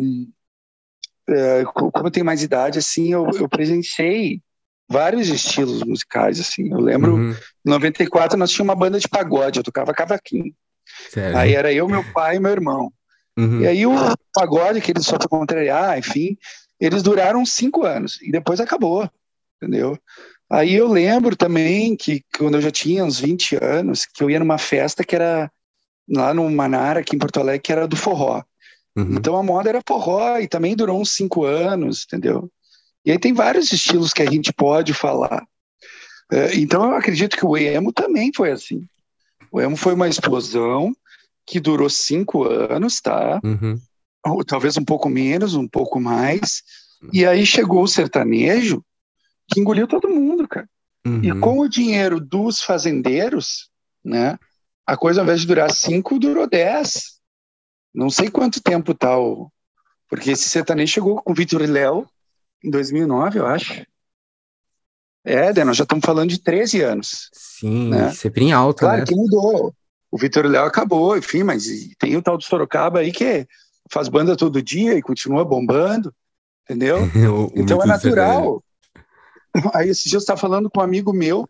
[1.27, 4.41] é, como eu tenho mais idade, assim, eu, eu presenciei
[4.89, 6.71] vários estilos musicais, assim.
[6.71, 7.31] Eu lembro, uhum.
[7.31, 10.53] em 94 nós tínhamos uma banda de pagode, eu tocava cavaquinho.
[11.09, 11.37] Sério?
[11.37, 12.93] Aí era eu, meu pai e meu irmão.
[13.39, 13.61] Uhum.
[13.61, 13.93] E aí o
[14.33, 16.37] pagode, que eles só para contrariar, enfim,
[16.77, 19.09] eles duraram cinco anos e depois acabou,
[19.55, 19.97] entendeu?
[20.51, 24.39] Aí eu lembro também que quando eu já tinha uns 20 anos, que eu ia
[24.39, 25.49] numa festa que era
[26.09, 28.43] lá no Manara, aqui em Porto Alegre, que era do forró.
[28.97, 29.15] Uhum.
[29.15, 32.51] Então a moda era forró e também durou uns cinco anos, entendeu?
[33.05, 35.47] E aí tem vários estilos que a gente pode falar.
[36.29, 38.85] É, então eu acredito que o emo também foi assim.
[39.49, 40.93] O emo foi uma explosão
[41.49, 43.41] que durou cinco anos, tá?
[43.43, 43.75] Uhum.
[44.23, 46.61] Ou, talvez um pouco menos, um pouco mais.
[47.11, 48.85] E aí chegou o sertanejo
[49.51, 50.69] que engoliu todo mundo, cara.
[51.05, 51.23] Uhum.
[51.23, 53.71] E com o dinheiro dos fazendeiros,
[54.05, 54.37] né?
[54.85, 57.19] A coisa, ao invés de durar cinco, durou dez.
[57.93, 59.45] Não sei quanto tempo tal.
[59.45, 59.51] Tá
[60.07, 62.07] porque esse sertanejo chegou com o Vitor Léo
[62.63, 63.83] em 2009, eu acho.
[65.23, 67.29] É, nós já estamos falando de 13 anos.
[67.33, 68.11] Sim, né?
[68.11, 69.05] sempre em alta, claro né?
[69.05, 69.73] que mudou
[70.11, 71.65] o Vitor Léo acabou, enfim, mas
[71.99, 73.47] tem o tal do Sorocaba aí que
[73.91, 76.13] faz banda todo dia e continua bombando,
[76.63, 76.97] entendeu?
[77.31, 78.63] o, então é natural.
[79.73, 81.47] Aí esse dia eu estava falando com um amigo meu,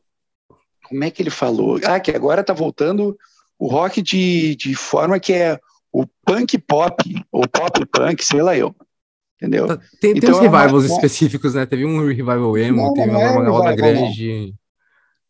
[0.84, 1.80] como é que ele falou?
[1.84, 3.18] Ah, que agora tá voltando
[3.58, 5.60] o rock de, de forma que é
[5.92, 8.76] o punk pop, ou pop punk, sei lá eu.
[9.42, 9.68] Entendeu?
[9.68, 10.96] Tá, tem, então, tem uns é revivals uma...
[10.96, 11.66] específicos, né?
[11.66, 14.54] Teve um revival emo, não, teve não uma, é uma grande.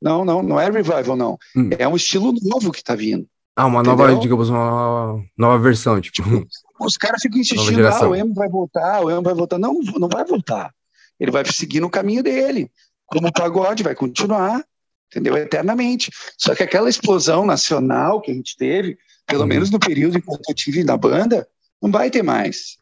[0.02, 1.38] Não, não, não é revival, não.
[1.56, 1.70] Hum.
[1.78, 3.28] É um estilo novo que tá vindo.
[3.56, 4.08] Ah, uma entendeu?
[4.08, 6.24] nova, digamos, uma nova versão, tipo.
[6.24, 6.48] tipo
[6.80, 9.58] os caras ficam insistindo, ah, o emo vai voltar, o emo vai voltar.
[9.58, 10.74] Não, não vai voltar.
[11.20, 12.72] Ele vai seguir no caminho dele.
[13.06, 14.64] Como o pagode vai continuar,
[15.12, 15.36] entendeu?
[15.36, 16.10] Eternamente.
[16.38, 19.48] Só que aquela explosão nacional que a gente teve, pelo hum.
[19.48, 21.46] menos no período que eu tive na banda,
[21.82, 22.78] não vai ter mais.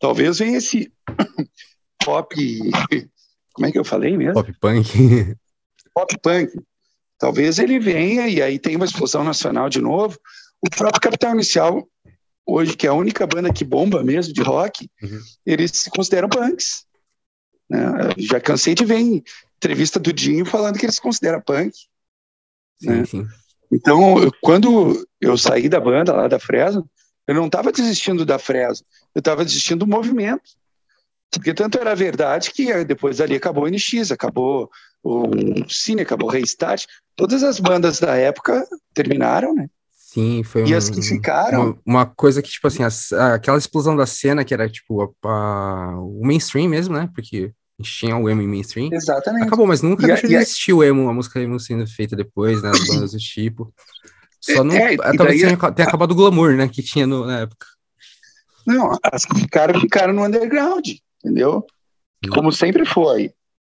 [0.00, 0.90] Talvez venha esse
[2.02, 2.34] pop.
[3.52, 4.34] Como é que eu falei mesmo?
[4.34, 5.36] Pop punk.
[5.94, 6.52] pop punk.
[7.18, 10.18] Talvez ele venha e aí tem uma explosão nacional de novo,
[10.64, 11.88] O próprio Capital Inicial,
[12.46, 15.20] hoje, que é a única banda que bomba mesmo de rock, Uhum.
[15.44, 16.84] eles se consideram punks.
[17.68, 17.80] né?
[18.18, 19.22] Já cansei de ver em
[19.56, 21.72] entrevista do Dinho falando que eles se consideram punk.
[22.80, 23.04] Sim, né?
[23.04, 23.26] sim.
[23.72, 26.88] Então, quando eu saí da banda lá da Fresno,
[27.26, 30.42] eu não estava desistindo da Fresno, eu estava desistindo do movimento.
[31.30, 34.70] Porque tanto era verdade que eh, depois ali acabou o NX, acabou
[35.02, 35.30] o
[35.68, 36.84] Cine, acabou o Restart.
[37.16, 39.68] Todas as bandas da época terminaram, né?
[39.92, 43.56] Sim, foi E um- as que ficaram, uma, uma coisa que, tipo assim, as- aquela
[43.58, 47.08] explosão da cena que era, tipo, a- a- o mainstream mesmo, né?
[47.14, 48.90] Porque a gente tinha o emo em mainstream.
[48.92, 49.46] exatamente.
[49.46, 51.86] Acabou, mas nunca E a- deixou de a- existir o emo, a música emo sendo
[51.86, 52.70] feita depois, né?
[52.70, 53.72] As bandas do tipo.
[54.40, 54.74] Só não.
[54.74, 56.68] É, talvez daí- tenha, tenha acabado o glamour, né?
[56.68, 57.66] Que tinha no- na época.
[58.66, 60.86] Não, as que ficaram, ficaram no underground,
[61.24, 61.64] entendeu?
[62.30, 63.32] Como sempre foi,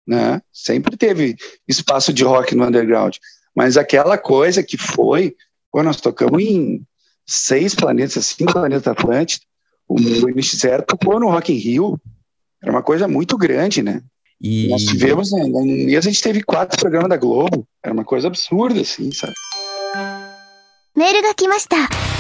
[0.08, 0.42] né?
[0.52, 1.36] Sempre teve
[1.68, 3.16] espaço de rock no underground.
[3.56, 5.36] Mas aquela coisa que foi,
[5.72, 6.86] pô, nós tocamos em
[7.26, 9.46] seis planetas, cinco planetas Atlântico,
[9.88, 12.00] o NX0 tocou no Rock in Rio,
[12.62, 14.02] era uma coisa muito grande, né?
[14.40, 18.06] E Nós tivemos, né, no mês a gente teve quatro programas da Globo, era uma
[18.06, 19.34] coisa absurda, assim, sabe?
[20.94, 22.15] メールが来ました。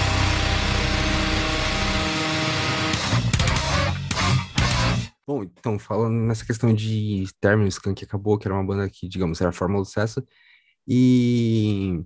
[5.27, 9.41] Bom, então, falando nessa questão de Terminus, Skunk acabou, que era uma banda que, digamos,
[9.41, 10.25] era a fórmula do sucesso.
[10.87, 12.01] E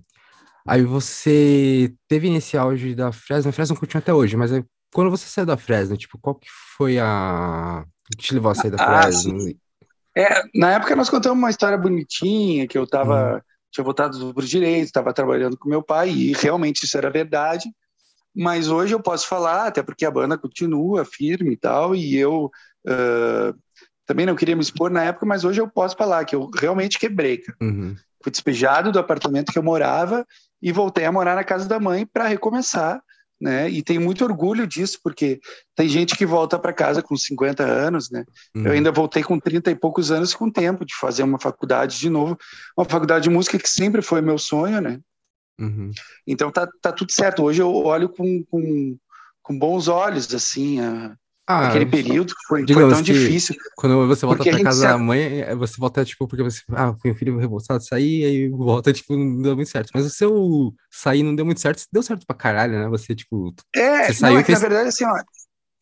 [0.67, 5.11] aí você teve nesse auge da Fresno, a Fresno continua até hoje, mas aí, quando
[5.11, 7.85] você saiu da Fresno, tipo, qual que foi a...
[7.85, 9.37] o que te levou a sair da Ah, Fresno?
[10.17, 14.49] É, na época nós contamos uma história bonitinha, que eu tava, tinha voltado para os
[14.49, 17.69] direitos, estava trabalhando com meu pai, e realmente isso era verdade.
[18.35, 22.49] Mas hoje eu posso falar, até porque a banda continua firme e tal, e eu
[22.87, 23.53] ah,
[24.05, 26.99] também não queria me expor na época, mas hoje eu posso falar que eu realmente
[26.99, 27.41] quebrei.
[27.61, 30.25] Uhum, Fui despejado do apartamento que eu morava
[30.61, 33.01] e voltei a morar na casa da mãe para recomeçar,
[33.39, 33.69] né?
[33.69, 35.39] E tenho muito orgulho disso, porque
[35.75, 38.25] tem gente que volta para casa com 50 anos, né?
[38.55, 38.65] uhum.
[38.65, 42.09] Eu ainda voltei com 30 e poucos anos com tempo de fazer uma faculdade de
[42.09, 42.37] novo,
[42.77, 44.99] uma faculdade de música que sempre foi meu sonho, né?
[45.59, 45.91] Uhum.
[46.27, 47.43] Então tá, tá tudo certo.
[47.43, 48.97] Hoje eu olho com, com,
[49.41, 51.15] com bons olhos, assim, a-
[51.47, 53.55] Ah, aquele período que foi, foi tão difícil.
[53.75, 57.15] quando você volta pra casa da mãe, é, você volta, tipo, porque você, ah, um
[57.15, 59.91] filho revoltado sair, aí volta, tipo, não deu muito certo.
[59.93, 62.87] Mas o seu sair não deu muito certo, deu certo pra caralho, né?
[62.89, 65.15] Você, tipo, É, Você não, saiu é e que fez- na verdade, assim, ó,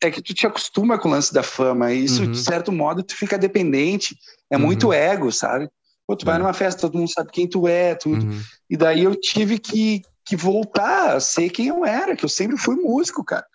[0.02, 2.30] é que tu te acostuma com o lance da fama, e isso, Uhum.
[2.30, 4.16] de certo modo, tu fica dependente.
[4.50, 4.66] É Uhum.
[4.66, 5.70] muito ego, sabe?
[6.06, 6.40] Pô, tu vai É.
[6.40, 8.26] numa festa, todo mundo sabe quem tu é, tudo.
[8.26, 12.28] uhum, E daí eu tive que, que voltar a ser quem eu era, que eu
[12.28, 13.46] sempre fui músico, cara.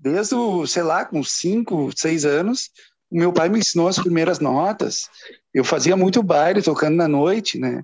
[0.00, 2.70] Desde, o, sei lá, com cinco, seis anos,
[3.10, 5.10] o meu pai me ensinou as primeiras notas.
[5.52, 7.82] Eu fazia muito baile tocando na noite, né?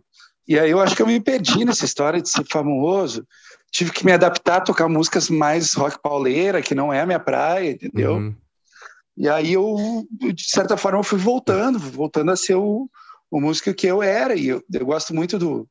[0.48, 3.26] E aí eu acho que eu me perdi nessa história de ser famoso.
[3.70, 7.20] Tive que me adaptar a tocar músicas mais rock pauleira, que não é a minha
[7.20, 8.14] praia, entendeu?
[8.14, 8.34] uhum.
[9.16, 12.88] E aí eu, de certa forma, eu fui voltando, voltando a ser o,
[13.30, 14.34] o músico que eu era.
[14.34, 15.68] E eu, eu gosto muito do.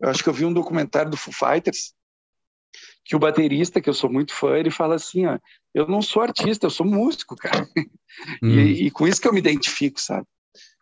[0.00, 1.92] Eu acho que eu vi um documentário do Foo Fighters
[3.04, 5.38] que o baterista, que eu sou muito fã, ele fala assim: ó,
[5.74, 7.68] eu não sou artista, eu sou músico, cara.
[7.76, 7.84] Uhum.
[8.44, 10.24] E, e com isso que eu me identifico, sabe?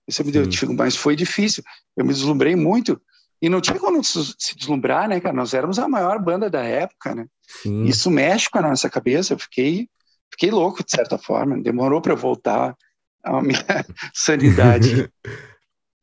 [0.06, 1.64] Isso eu me identifico, mas foi difícil.
[1.96, 3.00] Eu me deslumbrei muito.
[3.40, 5.34] E não tinha como se deslumbrar, né, cara?
[5.34, 7.26] Nós éramos a maior banda da época, né?
[7.62, 7.84] Sim.
[7.84, 9.32] Isso mexe com a nossa cabeça.
[9.32, 9.88] Eu fiquei,
[10.30, 11.60] fiquei louco, de certa forma.
[11.62, 12.76] Demorou para eu voltar
[13.24, 13.64] à minha
[14.12, 15.10] sanidade.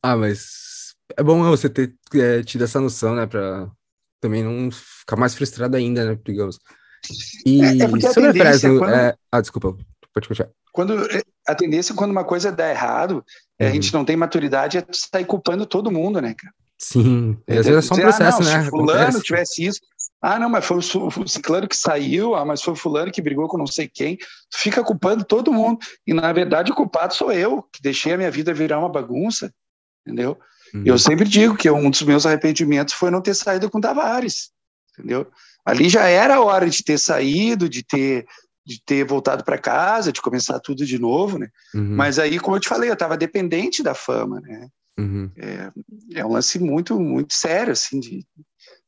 [0.03, 3.27] Ah, mas é bom você ter é, tido essa noção, né?
[3.27, 3.69] Pra
[4.19, 6.19] também não ficar mais frustrado ainda, né?
[6.25, 6.59] Digamos.
[7.45, 9.15] E É- é porque sobre a Fresno, quando- é...
[9.31, 9.75] Ah, desculpa,
[10.13, 10.51] pode continuar.
[10.71, 11.07] Quando,
[11.47, 13.23] a tendência, quando uma coisa dá errado,
[13.59, 13.71] a Uhum.
[13.73, 16.53] gente não tem maturidade, é sair culpando todo mundo, né, cara?
[16.77, 18.63] Sim, e às vezes é só um Dizer, processo, ah, não, né?
[18.63, 19.23] Se fulano Acontece.
[19.23, 19.79] tivesse isso.
[20.21, 23.47] Ah, não, mas foi o ciclano que saiu, ah, mas foi o fulano que brigou
[23.47, 24.17] com não sei quem.
[24.17, 25.79] Tu fica culpando todo mundo.
[26.05, 29.53] E, na verdade, o culpado sou eu, que deixei a minha vida virar uma bagunça,
[30.05, 30.37] entendeu?
[30.73, 30.83] Uhum.
[30.85, 34.51] Eu sempre digo que um dos meus arrependimentos foi não ter saído com Tavares,
[34.93, 35.27] entendeu?
[35.65, 38.25] Ali já era a hora de ter saído, de ter,
[38.65, 41.49] de ter voltado para casa, de começar tudo de novo, né?
[41.73, 44.67] Uhum, Mas aí, como eu te falei, eu estava dependente da fama, né?
[44.97, 45.31] uhum.
[46.13, 48.25] É um lance muito, muito sério, assim, de,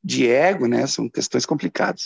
[0.04, 0.86] de ego, né?
[0.88, 2.06] São questões complicadas.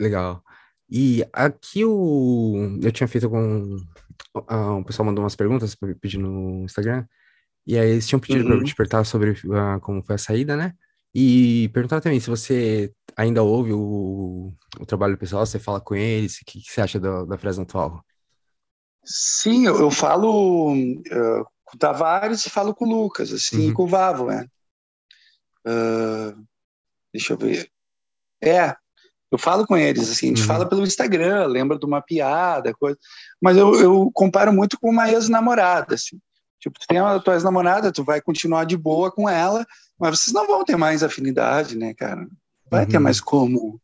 [0.00, 0.42] Legal.
[0.88, 2.78] E aqui o...
[2.82, 3.76] eu tinha feito com.
[4.46, 7.06] ah, o pessoal mandou umas perguntas para pedir no Instagram.
[7.66, 8.64] E aí eles tinham pedido para eu Uhum.
[8.64, 10.72] te perguntar sobre ah, como foi a saída, né?
[11.14, 15.94] E perguntar também se você ainda ouve o, o trabalho do pessoal, você fala com
[15.94, 18.04] eles, o que, que você acha da, da Fresno atual?
[19.04, 23.74] Sim, eu, eu falo eh, com o Tavares e falo com o Lucas, assim, Uhum.
[23.74, 24.46] com o Vavo, né?
[25.66, 26.34] Ah,
[27.12, 27.68] deixa eu ver.
[28.42, 28.74] É,
[29.32, 30.46] Eu falo com eles, assim, a gente Uhum.
[30.46, 32.96] fala pelo Instagram, lembra de uma piada, coisa.
[33.42, 36.20] Mas eu, eu comparo muito com uma ex-namorada, assim.
[36.64, 39.66] Tipo, tu tem a tua ex-namorada, tu vai continuar de boa com ela,
[40.00, 42.26] mas vocês não vão ter mais afinidade, né, cara?
[42.70, 43.02] Vai ter Uhum.
[43.02, 43.78] mais como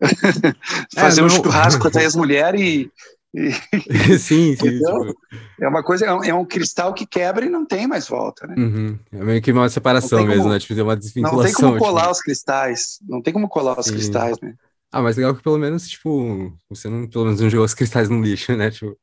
[0.94, 2.90] fazer um não- churrasco com a tua ex-mulher e,
[3.34, 3.50] e
[4.20, 4.66] sim, sim.
[4.66, 5.06] Entendeu?
[5.06, 5.18] tipo,
[5.62, 8.46] é uma coisa, é um, é um cristal que quebra e não tem mais volta,
[8.46, 8.54] né?
[8.58, 8.98] uhum.
[9.12, 10.60] É meio que uma separação Não tem mesmo, como- né?
[10.60, 11.44] Tipo, tem uma Não desvinculação.
[11.44, 11.84] tem como tipo.
[11.84, 13.92] colar os cristais, não tem como colar os Sim.
[13.92, 14.54] cristais, né?
[14.92, 18.10] Ah, mas legal que pelo menos, tipo, você não, pelo menos não jogou os cristais
[18.10, 18.70] no lixo, né?
[18.70, 18.94] Tipo,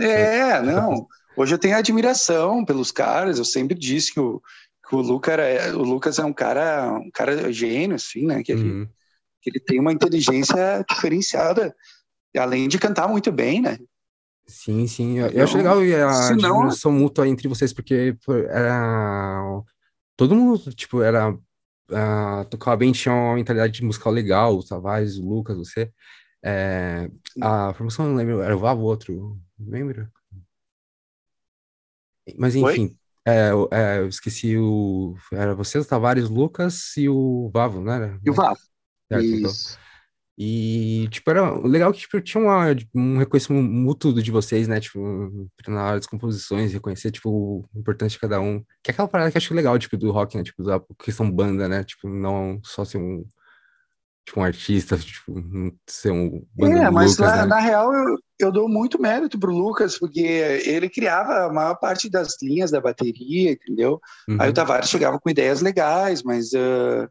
[0.00, 1.06] É, não.
[1.38, 3.38] Hoje eu tenho admiração pelos caras.
[3.38, 4.42] Eu sempre disse que o,
[4.88, 8.42] que o, Luca era, o Lucas é um cara, um cara gênio, assim, né?
[8.42, 8.88] Que, ele, uhum.
[9.40, 11.74] que ele tem uma inteligência diferenciada,
[12.36, 13.78] além de cantar muito bem, né?
[14.48, 15.18] Sim, sim.
[15.18, 18.16] Eu, eu acho Então, legal a se não- admiração mútua entre vocês, porque
[18.48, 19.40] era.
[20.16, 21.36] Todo mundo, tipo, era.
[21.92, 25.92] ah, tocava bem, tinha uma mentalidade musical legal, o Tavares, o Lucas, você.
[26.42, 27.10] É,
[27.42, 30.08] a formação, não lembro, era o Vavo, outro, não lembro?
[32.38, 35.14] Mas enfim, é, eu- é, eu esqueci o.
[35.32, 38.18] Era você, o Tavares, o Lucas e o Vavo, não era?
[38.24, 38.58] E o Vavo.
[39.10, 39.50] Certo, então.
[40.40, 44.78] E, tipo, era legal que, tipo, tinha uma, um reconhecimento mútuo de vocês, né?
[44.78, 45.00] Tipo,
[45.66, 48.60] na hora das composições, reconhecer, tipo, o importante de cada um.
[48.82, 50.44] Que é aquela parada que eu acho legal, tipo, do rock, né?
[50.44, 51.82] Tipo, da questão banda, né?
[51.82, 53.24] Tipo, não só ser um,
[54.28, 55.32] tipo, um artista, tipo,
[55.86, 57.46] ser um É, mas Lucas, na, né?
[57.46, 62.10] na real eu, eu dou muito mérito pro Lucas, porque ele criava a maior parte
[62.10, 64.00] das linhas da bateria, entendeu?
[64.36, 67.08] Aí Uhum, o Tavares chegava com ideias legais, mas ah,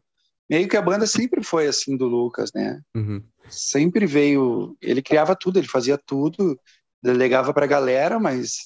[0.48, 2.80] meio que a banda sempre foi assim do Lucas, né?
[2.94, 3.22] uhum.
[3.48, 6.58] Sempre veio, ele criava tudo, ele fazia tudo,
[7.02, 8.58] delegava pra galera, mas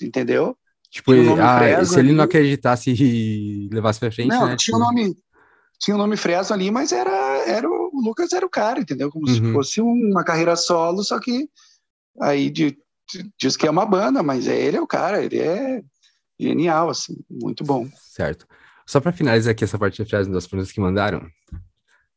[0.00, 0.56] entendeu?
[0.90, 4.56] Tipo, ah, se ele não acreditasse e levasse pra frente, Não, né?
[4.56, 5.16] tinha o tipo, nome,
[5.80, 7.10] tinha o nome Fresno ali, mas era,
[7.46, 9.10] era o, o Lucas era o cara, entendeu?
[9.10, 9.52] Como se Uhum.
[9.52, 11.48] fosse uma carreira solo, só que
[12.20, 12.78] aí de-
[13.12, 15.82] de- diz que é uma banda, mas é, ele é o cara, ele é
[16.38, 17.88] genial, assim, muito bom.
[17.96, 18.46] Certo.
[18.86, 21.26] Só para finalizar aqui essa parte de frase das perguntas que mandaram.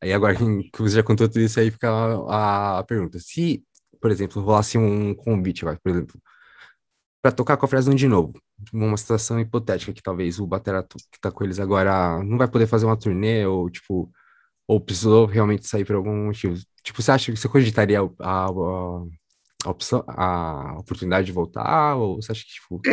[0.02, 3.17] Aí agora que você já contou tudo isso aí, fica a, a pergunta.
[3.19, 3.63] Se,
[4.02, 6.19] por exemplo, rolasse um convite, por exemplo,
[7.23, 8.33] para tocar com a Fresno de novo,
[8.73, 12.67] uma situação hipotética que talvez o batera que tá com eles agora não vai poder
[12.67, 14.12] fazer uma turnê ou tipo
[14.67, 16.55] ou precisou realmente sair por algum motivo.
[16.83, 18.49] Tipo, você acha que você cogitaria a, a,
[19.65, 22.88] a opção, a oportunidade de voltar ou você acha que tipo,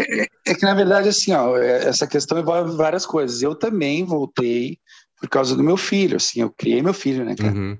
[0.46, 3.42] É que, na verdade, assim, ó, é- essa questão envolve várias coisas.
[3.42, 4.78] Eu também voltei
[5.18, 7.56] por causa do meu filho, assim, eu criei meu filho, né, cara?
[7.56, 7.78] uhum,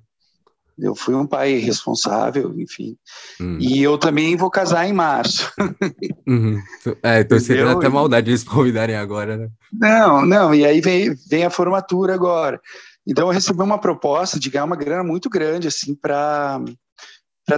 [0.81, 2.97] Eu fui um pai responsável, enfim.
[3.41, 5.51] hum, E eu também vou casar em março.
[6.27, 6.61] uhum.
[7.03, 7.79] É, seria Entendeu?
[7.79, 9.49] até maldade eles convidarem agora, né?
[9.73, 12.61] Não, não, e aí vem, vem a formatura agora.
[13.07, 16.61] Então eu recebi uma proposta de ganhar uma grana muito grande, assim, para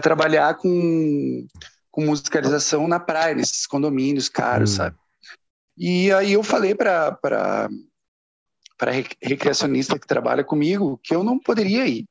[0.02, 1.46] trabalhar com,
[1.90, 4.76] com musicalização na praia, nesses condomínios caros, Hum.
[4.76, 4.96] sabe?
[5.76, 8.90] E aí eu falei para para
[9.22, 12.04] recreacionista que trabalha comigo que eu não poderia ir,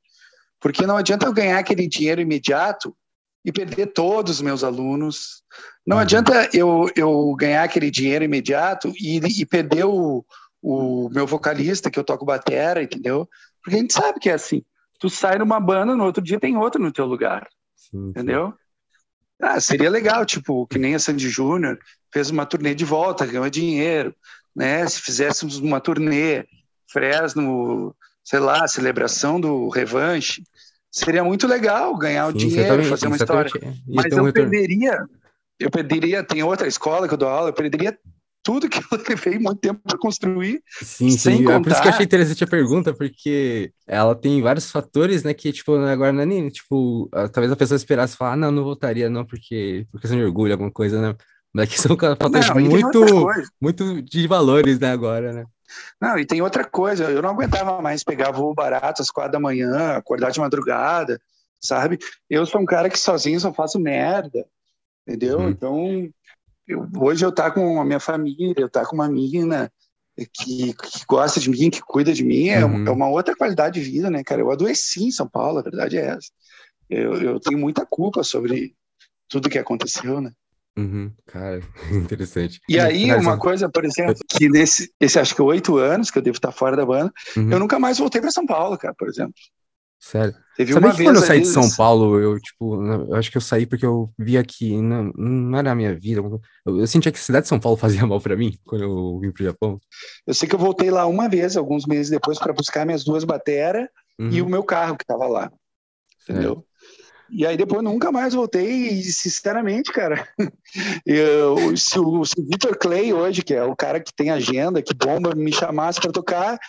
[0.61, 2.95] porque não adianta eu ganhar aquele dinheiro imediato
[3.43, 5.41] e perder todos os meus alunos.
[5.85, 6.03] Não Uhum.
[6.03, 10.23] adianta eu, eu ganhar aquele dinheiro imediato e, e perder o,
[10.61, 13.27] o meu vocalista, que eu toco batera, entendeu?
[13.63, 14.63] Porque a gente sabe que é assim.
[14.99, 18.09] Tu sai numa banda, no outro dia tem outro no teu lugar, Sim, sim.
[18.11, 18.53] entendeu?
[19.41, 21.79] Ah, seria legal, tipo, que nem a Sandy Júnior
[22.13, 24.13] fez uma turnê de volta, ganhou dinheiro,
[24.55, 24.87] né?
[24.87, 26.45] Se fizéssemos uma turnê,
[26.87, 30.43] Fresno, sei lá, celebração do revanche,
[30.91, 33.51] seria muito legal ganhar o Sim, dinheiro, certamente, fazer uma história.
[33.87, 35.05] Mas um eu perderia,
[35.59, 37.97] eu perderia, tem outra escola que eu dou aula, eu perderia
[38.43, 40.61] tudo que eu levei muito tempo para construir.
[40.81, 41.43] Sim, sem sim.
[41.43, 45.23] É por isso que eu contar- achei interessante a pergunta, porque ela tem vários fatores,
[45.23, 48.51] né, que, tipo, agora não é nem, tipo, talvez a pessoa esperasse falar, ah, não,
[48.51, 51.15] não voltaria, não, porque, por questão de orgulho, alguma coisa, né?
[51.53, 53.27] Mas que são fatores Não, e tem muito,
[53.61, 55.45] muito de valores, né, agora, né?
[55.99, 59.39] Não, e tem outra coisa, eu não aguentava mais pegar voo barato às quatro da
[59.39, 61.21] manhã, acordar de madrugada,
[61.59, 61.97] sabe?
[62.29, 64.45] Eu sou um cara que sozinho só faço merda,
[65.07, 65.39] entendeu?
[65.39, 65.49] Uhum.
[65.49, 66.09] Então,
[66.67, 69.71] eu- hoje eu tá com a minha família, eu tá com uma mina
[70.33, 72.85] que, que gosta de mim, que cuida de mim, é, Uhum.
[72.87, 74.41] é uma outra qualidade de vida, né, cara?
[74.41, 76.29] Eu adoeci em São Paulo, a verdade é essa.
[76.89, 78.75] Eu, eu tenho muita culpa sobre
[79.29, 80.31] tudo que aconteceu, né?
[80.77, 81.59] Uhum, cara,
[81.91, 82.59] interessante.
[82.69, 83.15] E aí, Finalizando.
[83.15, 86.51] uma coisa, por exemplo, que nesse, esse acho que oito anos que eu devo estar
[86.51, 89.33] fora da banda, Uhum, eu nunca mais voltei para São Paulo, cara, por exemplo.
[89.99, 90.33] Sério.
[90.55, 93.37] Teve Sabia uma que quando eu saí de São Paulo, eu, tipo, eu acho que
[93.37, 96.21] eu saí porque eu via que não, não era a minha vida.
[96.65, 99.19] Eu, eu sentia que a cidade de São Paulo fazia mal pra mim quando eu
[99.19, 99.79] vim pro Japão.
[100.25, 103.23] Eu sei que eu voltei lá uma vez, alguns meses depois, para buscar minhas duas
[103.23, 103.87] bateras
[104.29, 105.51] e Uhum, o meu carro que estava lá.
[106.23, 106.65] entendeu?
[107.31, 110.27] E aí depois nunca mais voltei, e sinceramente, cara,
[111.05, 114.81] eu, se o, se o Victor Clay hoje, que é o cara que tem agenda,
[114.81, 116.59] que bomba, me chamasse para tocar,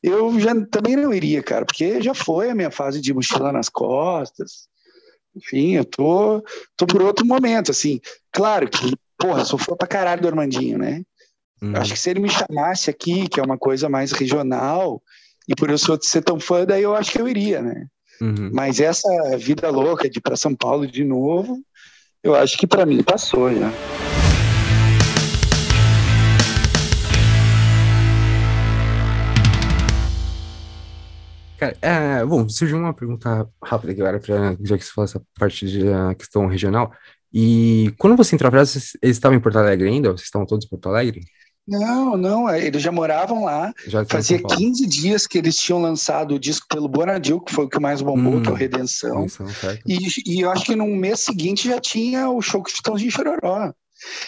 [0.00, 3.68] eu já também não iria, cara, porque já foi a minha fase de mochila nas
[3.68, 4.68] costas.
[5.34, 6.44] Enfim, eu tô,
[6.76, 8.00] tô por outro momento, assim.
[8.30, 11.02] Claro que, porra, sou fã pra caralho do Armandinho, né?
[11.60, 11.76] Uhum.
[11.76, 15.02] Acho que se ele me chamasse aqui, que é uma coisa mais regional,
[15.48, 17.86] e por eu ser tão fã, daí eu acho que eu iria, né?
[18.22, 18.50] Uhum.
[18.52, 21.60] Mas essa vida louca de ir para São Paulo de novo,
[22.22, 23.68] eu acho que para mim passou já.
[31.58, 35.84] Cara, é, bom, surgiu uma pergunta rápida agora, pra, já que você falou essa parte
[35.84, 36.92] da questão regional.
[37.32, 40.10] E quando você entrou vocês eles estavam em Porto Alegre ainda?
[40.10, 41.22] Vocês estavam todos em Porto Alegre?
[41.66, 43.72] Não, não, é, eles já moravam lá.
[43.86, 44.58] Já Fazia São Paulo?
[44.64, 48.02] 15 dias que eles tinham lançado o disco pelo Bonadil, que foi o que mais
[48.02, 48.42] bombou, Hum.
[48.42, 49.24] que é o Redenção.
[49.26, 49.82] Isso, certo?
[49.86, 53.10] E, e eu acho que no mês seguinte já tinha o show que estão de
[53.10, 53.72] Chororó.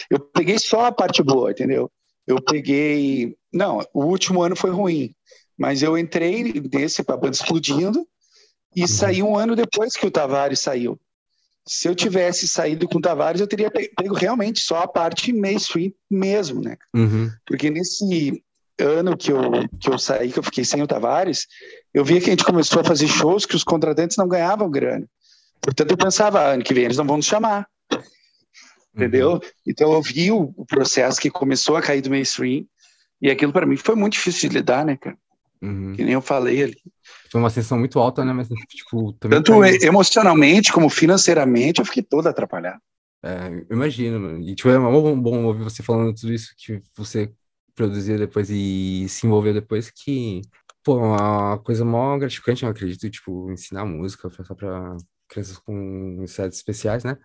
[0.09, 1.91] Eu peguei só a parte boa, entendeu?
[2.25, 3.35] Eu peguei.
[3.51, 5.13] Não, o último ano foi ruim,
[5.57, 8.07] mas eu entrei nesse a banda explodindo
[8.75, 10.99] e saí um ano depois que o Tavares saiu.
[11.67, 15.33] Se eu tivesse saído com o Tavares, eu teria pe- pego realmente só a parte
[15.33, 16.77] mainstream mesmo, né?
[16.93, 17.31] Uhum.
[17.45, 18.43] Porque nesse
[18.79, 21.47] ano que eu, que eu saí, que eu fiquei sem o Tavares,
[21.93, 25.07] eu via que a gente começou a fazer shows que os contratantes não ganhavam grana.
[25.61, 27.67] Portanto, eu pensava, ah, ano que vem eles não vão nos chamar,
[28.95, 29.41] entendeu?
[29.65, 32.65] Então, eu vi o, o processo que começou a cair do mainstream,
[33.21, 35.17] e aquilo para mim foi muito difícil de lidar, né, cara?
[35.61, 35.93] Uhum.
[35.95, 36.77] Que nem eu falei ali.
[37.35, 38.31] Foi uma sensação muito alta, né?
[38.31, 39.43] Mas, tipo, também.
[39.43, 42.79] Tanto emocionalmente como financeiramente, eu fiquei todo atrapalhado.
[43.21, 44.39] É, eu imagino, mano.
[44.39, 47.29] E, tipo, é bom, bom ouvir você falando tudo isso que você
[47.75, 50.43] produziu depois e se envolveu depois, que,
[50.81, 54.95] pô, é uma coisa mó gratificante, eu acredito, tipo, ensinar música só pra
[55.27, 55.75] crianças com
[56.21, 57.17] necessidades especiais, né?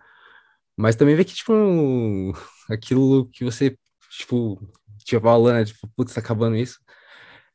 [0.75, 1.53] Mas também ver que, tipo,
[2.69, 3.77] aquilo que você,
[4.09, 4.59] tipo,
[5.05, 5.63] tinha falando, né?
[5.63, 6.81] Tipo, putz, tá acabando isso.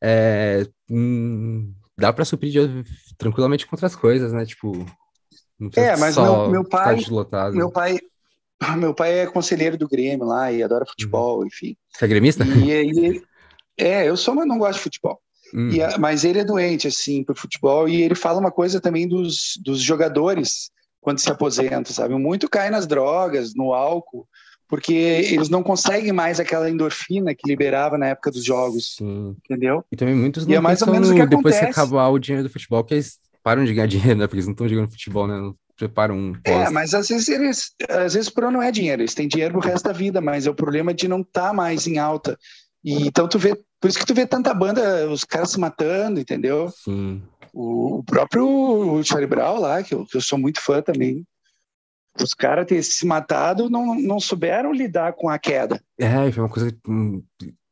[0.01, 2.83] É, hum, dá pra suprir de-
[3.17, 4.45] tranquilamente com outras coisas, né?
[4.45, 4.85] Tipo,
[5.59, 6.97] não precisa É, mas só meu- meu pai-.
[7.53, 7.99] Meu pai,
[8.77, 11.75] meu pai é conselheiro do Grêmio lá e adora futebol, enfim.
[11.91, 12.43] Você é gremista?
[12.45, 13.23] E ele,
[13.77, 15.19] é, eu sou, mas não gosto de futebol.
[15.53, 15.69] Hum.
[15.69, 19.53] E mas ele é doente, assim, por futebol, e ele fala uma coisa também dos,
[19.63, 22.13] dos jogadores quando se aposentam, sabe?
[22.15, 24.27] Muito cai nas drogas, no álcool,
[24.67, 29.35] porque eles não conseguem mais aquela endorfina que liberava na época dos jogos, Sim.
[29.45, 29.83] entendeu?
[29.91, 32.47] E também muitos E não é mais ou menos que depois que acabar o dinheiro
[32.47, 34.27] do futebol, que eles param de ganhar dinheiro, né?
[34.27, 35.37] Porque eles não estão jogando futebol, né?
[35.37, 39.01] Não preparam um É, mas às vezes eles, às vezes o problema não é dinheiro,
[39.01, 41.85] eles têm dinheiro pro resto da vida, mas é o problema de não estar mais
[41.87, 42.37] em alta.
[42.83, 46.19] E então tu vê, por isso que tu vê tanta banda, os caras se matando,
[46.19, 46.69] entendeu?
[46.83, 47.21] Sim.
[47.53, 51.23] O, o próprio Charlie Brown lá, que eu, que eu sou muito fã também,
[52.23, 55.81] os caras terem se matado não, não souberam lidar com a queda.
[55.97, 56.75] É, foi uma coisa.
[56.87, 57.23] hum,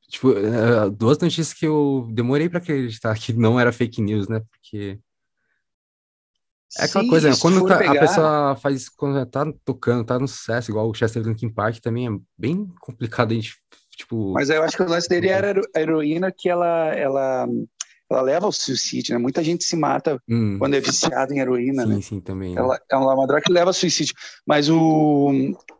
[0.08, 4.40] Tipo, é, duas notícias que eu demorei pra acreditar que não era fake news, né?
[4.52, 5.00] Porque
[6.78, 7.36] é aquela Sim, coisa, né?
[7.42, 11.24] Quando tá- a pegar- pessoa faz, quando tá tocando, tá no sucesso, igual o Chester
[11.24, 13.56] Linkin Park, também é bem complicado a gente,
[13.92, 14.32] tipo.
[14.34, 17.48] Mas eu acho que o lance dele era a hero- a heroína que ela, ela,
[18.10, 19.20] ela leva ao suicídio, né?
[19.20, 21.96] Muita gente se mata hum, quando é viciado em heroína, né?
[21.96, 22.54] sim, sim, também.
[22.54, 22.62] né?
[22.62, 24.14] Ela é uma droga que leva ao suicídio.
[24.46, 25.32] Mas o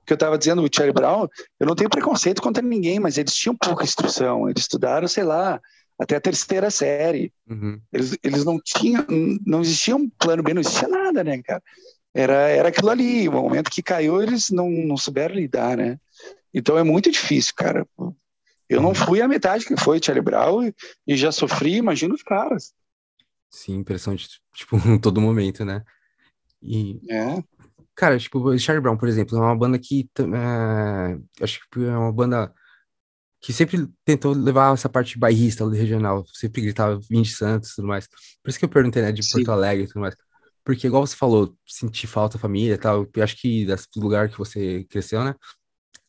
[0.06, 1.28] que eu estava dizendo, o Charlie Brown,
[1.60, 4.50] eu não tenho preconceito contra ninguém, mas eles tinham pouca instrução.
[4.50, 5.62] Eles estudaram, sei lá,
[6.00, 7.32] até a terceira série.
[7.48, 7.80] Uhum.
[7.94, 9.06] Eles, eles não tinham,
[9.46, 11.62] não existia um plano B, não existia nada, né, cara?
[12.14, 13.28] Era, era aquilo ali.
[13.28, 16.00] O momento que caiu, eles não, não souberam lidar, né?
[16.54, 17.86] Então é muito difícil, cara.
[18.70, 20.76] Eu não fui a metade que foi Charlie Brown e,
[21.08, 22.74] e já sofri, imagina os caras.
[23.50, 25.84] Sim, impressão de, tipo, em todo momento, né?
[26.62, 27.44] E, É.
[27.94, 31.98] cara, tipo, o Charlie Brown, por exemplo, é uma banda que, é, acho que é
[31.98, 32.54] uma banda
[33.40, 37.88] que sempre tentou levar essa parte bairrista, regional, sempre gritava Vim de Santos e tudo
[37.88, 38.08] mais.
[38.42, 39.34] Por isso que eu perguntei, né, de Sim.
[39.34, 40.16] Porto Alegre e tudo mais.
[40.64, 44.30] Porque, igual você falou, sentir falta da família e tal, eu acho que desse lugar
[44.30, 45.36] que você cresceu, né?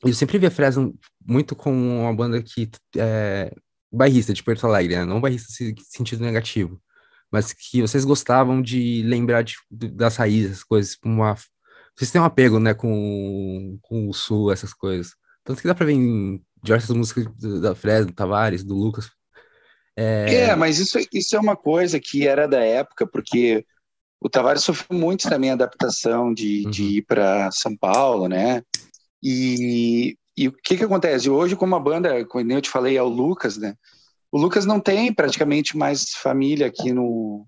[0.04, 0.94] Eu sempre via Fresno
[1.24, 3.52] muito como uma banda que é
[3.92, 5.04] bairrista de Porto Alegre, né?
[5.04, 6.80] Não bairrista em sentido negativo,
[7.32, 11.34] mas que vocês gostavam de lembrar de- das raízes, essas coisas, uma...
[11.96, 15.14] Vocês têm um apego, né, com, com o Sul, essas coisas.
[15.42, 17.26] Tanto que dá pra ver em diversas músicas
[17.60, 19.10] da Fresno, do Tavares, do Lucas.
[19.96, 23.64] É, mas isso, isso é uma coisa que era da época, porque
[24.20, 26.70] o Tavares sofreu muito também a adaptação de, Uhum.
[26.70, 28.62] de ir para São Paulo, né?
[29.22, 31.30] E, e o que que acontece?
[31.30, 33.74] Hoje, como a banda, como eu te falei, é o Lucas, né?
[34.30, 37.46] O Lucas não tem praticamente mais família aqui no,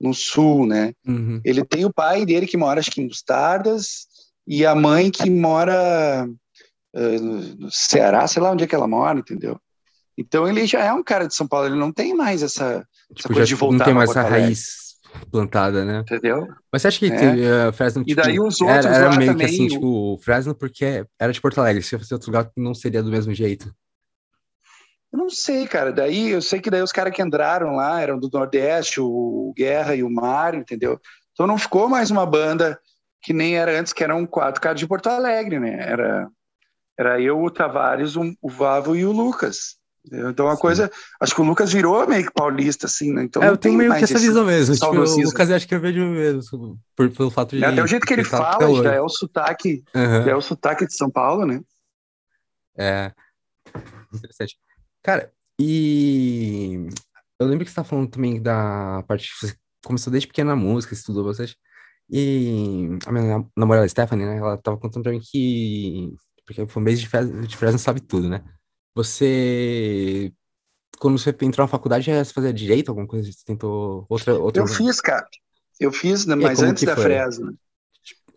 [0.00, 0.92] no sul, né?
[1.06, 1.40] Uhum.
[1.44, 4.06] Ele tem o pai dele que mora, acho que em Mostardas,
[4.46, 6.28] e a mãe que mora
[6.94, 7.22] uh,
[7.58, 9.58] no Ceará, sei lá onde é que ela mora, entendeu?
[10.16, 13.28] Então ele já é um cara de São Paulo, ele não tem mais essa, Tipo,
[13.28, 14.83] coisa já de voltar não tem mais essa raiz
[15.30, 16.00] plantada, né?
[16.00, 16.48] entendeu?
[16.72, 17.16] Mas você acha que É.
[17.16, 19.66] teve, uh, Fresno, E tipo, daí os era, outros era lá meio também, que assim,
[19.66, 23.10] o- tipo, Fresno porque era de Porto Alegre, se fosse outro lugar não seria do
[23.10, 23.74] mesmo jeito.
[25.12, 25.92] Eu não sei, cara.
[25.92, 29.94] Daí eu sei que daí os caras que entraram lá eram do Nordeste, o Guerra
[29.94, 31.00] e o Mário, entendeu?
[31.32, 32.78] Então não ficou mais uma banda
[33.22, 35.76] que nem era antes, que eram quatro caras de Porto Alegre, né?
[35.88, 36.28] Era,
[36.98, 39.76] era eu, o Tavares, o, o Vavo e o Lucas.
[40.12, 40.60] Então a Sim.
[40.60, 40.90] coisa.
[41.20, 43.24] Acho que o Lucas virou meio que paulista, assim, né?
[43.24, 44.74] Então é, não eu tenho meio que essa visão mesmo.
[44.74, 45.22] Tipo, o.
[45.22, 47.64] Lucas acho que eu vejo mesmo, por, pelo fato de.
[47.64, 50.24] Até o jeito que ele fala já é o sotaque, Aham.
[50.24, 51.60] já é o sotaque de São Paulo, né?
[52.76, 53.12] É.
[54.12, 54.56] Interessante.
[55.02, 56.86] Cara, e
[57.38, 60.56] eu lembro que você tá falando também da parte que você começou desde pequena na
[60.56, 61.56] música, estudou bastante.
[62.10, 66.12] E a minha nam- namorada Stephanie, né, ela tava contando pra mim que,
[66.46, 68.42] porque foi um mês de Fresno, de Fresno sabe tudo, né?
[68.94, 70.32] Você,
[70.98, 73.30] quando você entrou na faculdade, já você fazia direito, alguma coisa?
[73.30, 74.62] Você tentou outra, outra...
[74.62, 75.26] Eu fiz, cara.
[75.80, 76.96] Eu fiz, né, mas antes da?
[76.96, 77.56] Fresno.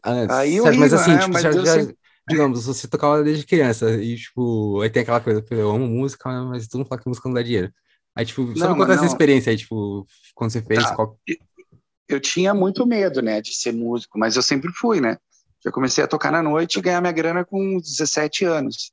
[0.04, 1.20] Antes, Aí certo, mas assim, né?
[1.20, 1.98] tipo, Mas já, eu
[2.28, 6.68] digamos, você tocava desde criança e, tipo, aí tem aquela coisa, eu amo música, mas
[6.68, 7.72] todo mundo fala que música não dá dinheiro.
[8.16, 10.06] Aí, tipo, só Não, me conta mas essa experiência aí, tipo,
[10.36, 10.96] quando você fez, Tá.
[10.96, 11.18] qual...
[12.08, 15.18] eu tinha muito medo, né, de ser músico, mas eu sempre fui, né?
[15.64, 18.92] Já comecei a tocar na noite e ganhar minha grana com 17 anos.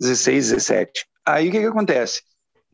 [0.00, 1.06] 16, 17.
[1.24, 2.22] Aí o que que acontece?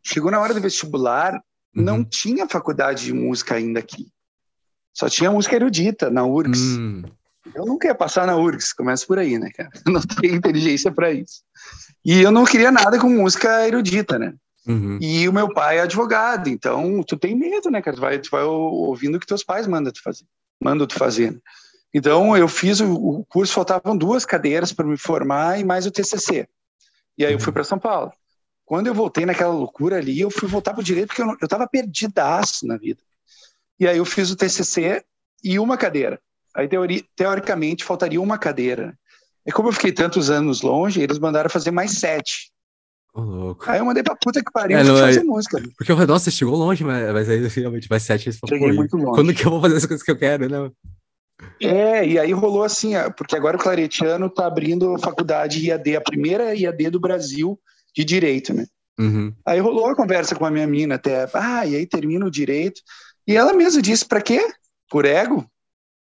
[0.02, 1.40] Chegou na hora do vestibular,
[1.74, 2.04] não Uhum.
[2.04, 4.08] tinha faculdade de música ainda aqui.
[4.94, 6.60] Só tinha música erudita na URGS.
[6.78, 7.02] Hum,
[7.54, 9.70] Eu não queria passar na URGS, começa por aí, né, cara?
[9.86, 11.42] Eu não tenho inteligência para isso.
[12.04, 14.34] E eu não queria nada com música erudita, né?
[14.66, 14.98] uhum.
[15.00, 17.96] E o meu pai é advogado, então tu tem medo, né, cara?
[17.96, 20.24] Tu vai, tu vai ouvindo o que teus pais mandam tu fazer.
[20.62, 21.40] Mandam tu fazer.
[21.94, 25.90] Então eu fiz o, o curso, faltavam duas cadeiras para me formar e mais o
[25.90, 26.46] TCC.
[27.16, 28.12] E aí eu fui para São Paulo.
[28.64, 31.48] Quando eu voltei naquela loucura ali, eu fui voltar pro direito porque eu, não- eu
[31.48, 33.00] tava perdidaço na vida.
[33.78, 35.02] E aí eu fiz o TCC
[35.42, 36.20] e uma cadeira.
[36.54, 38.96] Aí teori, teoricamente faltaria uma cadeira.
[39.44, 42.52] E como eu fiquei tantos anos longe, eles mandaram fazer mais sete.
[43.14, 43.68] Louco.
[43.68, 45.60] Aí eu mandei pra puta que pariu É, não, fazer é- música.
[45.76, 48.72] Porque eu falei, nossa, você chegou longe, mas, mas aí realmente vai sete, fala, Cheguei
[48.72, 49.10] muito longe.
[49.12, 50.70] quando que eu vou fazer as coisas que eu quero, né?
[51.61, 56.01] É, e aí rolou assim, porque agora o Claretiano tá abrindo a faculdade IAD, a
[56.01, 57.59] primeira IAD do Brasil
[57.95, 58.66] de Direito, né?
[58.99, 59.34] Uhum.
[59.47, 62.80] Aí rolou a conversa com a minha mina até, ah, e aí termina o Direito.
[63.26, 64.47] E ela mesma disse, pra quê?
[64.90, 65.47] Por ego?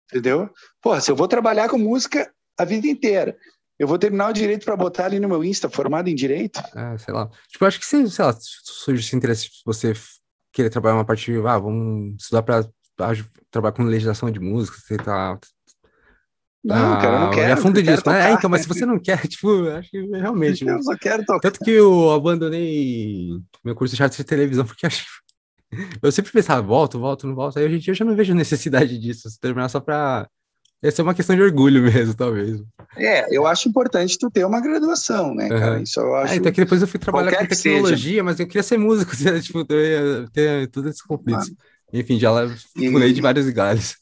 [0.10, 0.50] Entendeu?
[0.82, 3.38] Pô, se eu vou trabalhar com música a vida inteira,
[3.78, 6.62] eu vou terminar o Direito pra botar ali no meu Insta, formado em Direito?
[6.74, 7.30] Ah, sei lá.
[7.50, 9.94] Tipo, eu acho que se, sei lá, surge esse interesse você
[10.52, 12.68] querer trabalhar uma parte, ah, vamos estudar pra
[13.52, 15.40] trabalhar com legislação de música, você tá
[16.64, 17.54] Não, cara, eu não Ah, quero.
[17.54, 18.04] a fundo disso.
[18.06, 20.66] Mas, é, então, mas se você não quer, tipo, eu acho que realmente.
[20.66, 21.40] Eu só quero tocar.
[21.40, 23.30] Tanto que eu abandonei
[23.64, 25.06] meu curso de teatro de televisão, porque eu acho.
[26.02, 27.60] Eu sempre pensava, volto, volto, não volto.
[27.60, 29.30] Aí hoje em dia eu já não vejo necessidade disso.
[29.30, 30.26] Se terminar só pra.
[30.82, 32.62] Ia ser uma questão de orgulho mesmo, talvez.
[32.96, 35.74] É, eu acho importante tu ter uma graduação, né, cara?
[35.74, 35.82] Aham.
[35.82, 36.34] Isso eu acho.
[36.34, 39.12] Ah, então que depois eu fui trabalhar qualquer com tecnologia, mas eu queria ser músico,
[39.44, 39.82] tipo, eu
[40.22, 41.52] ia ter todos esses conflitos.
[41.92, 42.32] Enfim, já
[42.76, 42.92] e...
[42.92, 43.96] pulei de vários galhos.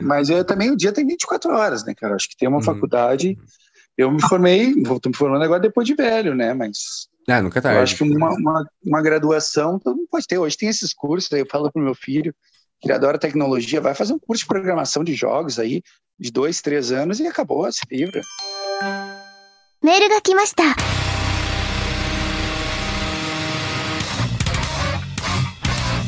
[0.00, 2.14] Mas eu também, o dia tem 24 horas, né, cara?
[2.14, 2.62] Acho que tem uma uhum.
[2.62, 3.36] faculdade.
[3.96, 6.54] Eu me formei, estou me formando agora depois de velho, né?
[6.54, 7.08] Mas.
[7.28, 7.74] É, nunca tá.
[7.74, 10.38] Eu acho que uma, uma, uma graduação, não pode ter.
[10.38, 12.34] Hoje tem esses cursos aí, eu falo pro meu filho,
[12.80, 15.82] que ele adora tecnologia, vai fazer um curso de programação de jogos aí,
[16.18, 18.22] de dois, três anos, e acabou, se livra.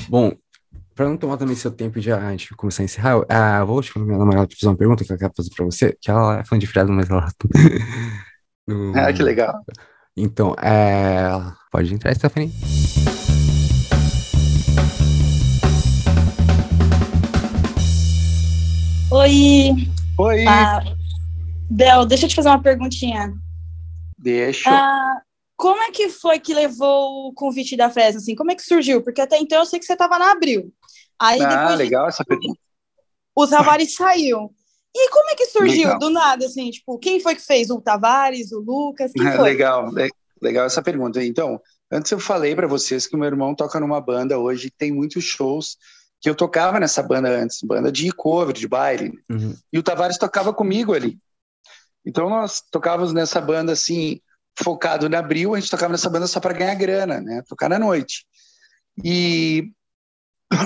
[0.08, 0.32] Bom,
[1.02, 3.66] pra não tomar também seu tempo e já a gente começar a encerrar, ah, eu
[3.66, 6.08] vou chamar minha namorada pra fazer uma pergunta que ela quer fazer pra você, que
[6.08, 7.28] ela é fã de Fresno, mas ela.
[8.68, 9.64] Não- Ah, que legal.
[10.16, 11.28] Então, é...
[11.72, 12.52] pode entrar, Stephanie.
[19.10, 19.88] Oi,
[20.18, 20.82] Oi, ah,
[21.68, 23.34] Bel, deixa eu te fazer uma perguntinha.
[24.18, 24.70] deixa.
[24.70, 25.20] Ah,
[25.62, 28.34] como é que foi que levou o convite da Fresno, assim?
[28.34, 29.00] Como é que surgiu?
[29.00, 30.74] Porque até então eu sei que você estava na Abril.
[31.16, 32.58] Aí ah, depois legal essa pergunta.
[33.32, 34.52] o Tavares saiu.
[34.92, 35.98] E como é que surgiu Legal.
[36.00, 36.68] do nada, assim?
[36.68, 37.70] Tipo, quem foi que fez?
[37.70, 39.12] O Tavares, o Lucas?
[39.12, 39.50] Quem foi?
[39.50, 40.10] legal, le-
[40.42, 41.22] legal essa pergunta.
[41.22, 41.60] Então,
[41.92, 44.90] antes eu falei para vocês que o meu irmão toca numa banda hoje que tem
[44.90, 45.76] muitos shows
[46.20, 49.12] que eu tocava nessa banda antes, banda de cover, de baile.
[49.30, 49.54] Uhum.
[49.72, 51.20] E o Tavares tocava comigo ali.
[52.04, 54.20] Então nós tocávamos nessa banda assim,
[54.58, 57.42] focado na Abril, a gente tocava nessa banda só para ganhar grana, né?
[57.48, 58.26] Tocar na noite.
[59.04, 59.72] E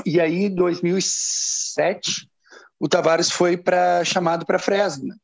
[0.04, 2.28] E aí, em 2007,
[2.78, 5.14] o Tavares foi para chamado para Fresno.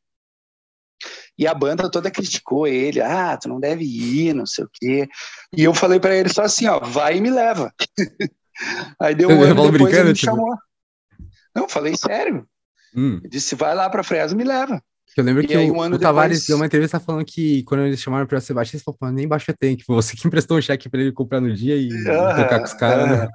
[1.37, 3.01] E a banda toda criticou ele.
[3.01, 5.07] Ah, tu não deve ir, não sei o quê.
[5.55, 7.73] E eu falei para ele só assim, ó, vai e me leva.
[8.99, 10.31] aí deu um ano depois ele me tipo?
[10.31, 10.55] chamou.
[11.55, 12.47] Não, falei sério.
[12.95, 13.19] Hum.
[13.23, 14.81] Eu disse, vai lá para Fresno e me leva.
[15.15, 17.25] Eu lembro E que aí, o, um ano o Tavares depois- deu uma entrevista falando
[17.25, 20.15] que quando eles chamaram pra ser baixista, ele falou, "Pô, nem baixa tem, que você
[20.15, 23.07] que emprestou um cheque pra ele comprar no dia e Aham, tocar com os caras,
[23.07, 23.17] né?
[23.21, 23.29] aham.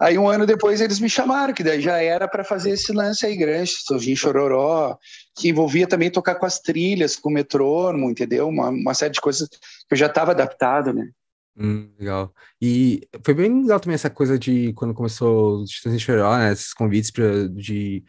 [0.00, 3.24] Aí um ano depois eles me chamaram, que daí já era para fazer esse lance
[3.24, 4.96] aí grande, Sorginho Chororó,
[5.36, 8.48] que envolvia também tocar com as trilhas, com o metrônomo, entendeu?
[8.48, 9.56] Uma, uma série de coisas que
[9.92, 11.08] eu já estava adaptado, né?
[11.56, 12.34] Hum, legal.
[12.60, 16.52] E foi bem legal também essa coisa de quando começou o de Choró, né?
[16.52, 18.02] Esses convites pra, de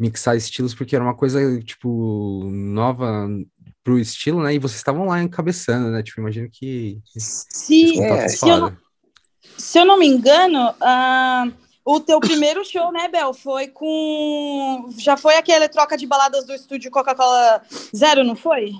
[0.00, 3.28] mixar estilos, porque era uma coisa, tipo, nova
[3.84, 4.54] pro estilo, né?
[4.54, 6.02] E vocês estavam lá encabeçando, né?
[6.02, 8.76] Tipo, imagino que Se, é, é se, eu não,
[9.58, 11.48] se eu não me engano, ah,
[11.84, 14.88] o teu primeiro show, né, Bel, foi com.
[14.98, 17.60] Já foi aquela troca de baladas do estúdio Coca-Cola
[17.94, 18.72] Zero, não foi?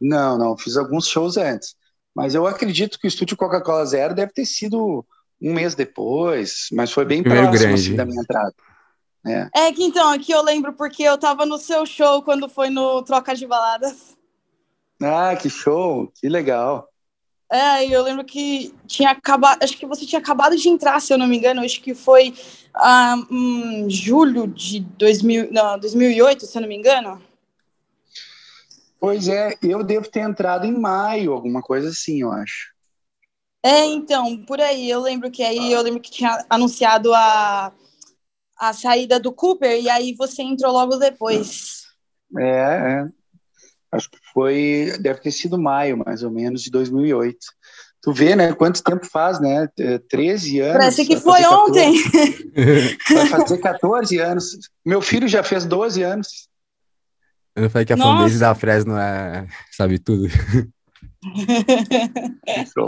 [0.00, 1.76] Não, não, fiz alguns shows antes.
[2.12, 5.06] Mas eu acredito que o estúdio Coca-Cola Zero deve ter sido
[5.40, 7.80] um mês depois, mas foi bem Primeiro próximo grande.
[7.80, 8.52] assim, da minha entrada.
[9.28, 9.50] É.
[9.54, 13.02] É que então, aqui eu lembro porque eu tava no seu show quando foi no
[13.02, 14.16] Troca de Baladas.
[15.02, 16.88] Ah, que show, que legal.
[17.50, 21.18] É, eu lembro que tinha acabado, acho que você tinha acabado de entrar, se eu
[21.18, 22.34] não me engano, acho que foi
[22.74, 27.22] ah, em julho de 2000, não, 2008, se eu não me engano.
[29.00, 32.74] Pois é, eu devo ter entrado em maio, alguma coisa assim, eu acho.
[33.62, 37.72] É, então, por aí, eu lembro que aí eu lembro que tinha anunciado a,
[38.58, 41.84] a saída do Cooper e aí você entrou logo depois.
[42.36, 43.08] É, é.
[43.90, 47.38] Acho que foi, deve ter sido maio, mais ou menos, de 2008.
[48.02, 49.68] Tu vê, né, quanto tempo faz, né?
[49.78, 50.72] É, 13 anos.
[50.72, 51.94] Parece que foi fazer 14 ontem.
[53.14, 54.44] Vai fazer 14 anos.
[54.84, 56.48] Meu filho já fez 12 anos.
[57.56, 60.28] Eu não falei que a fanbase da Fresno é, sabe tudo.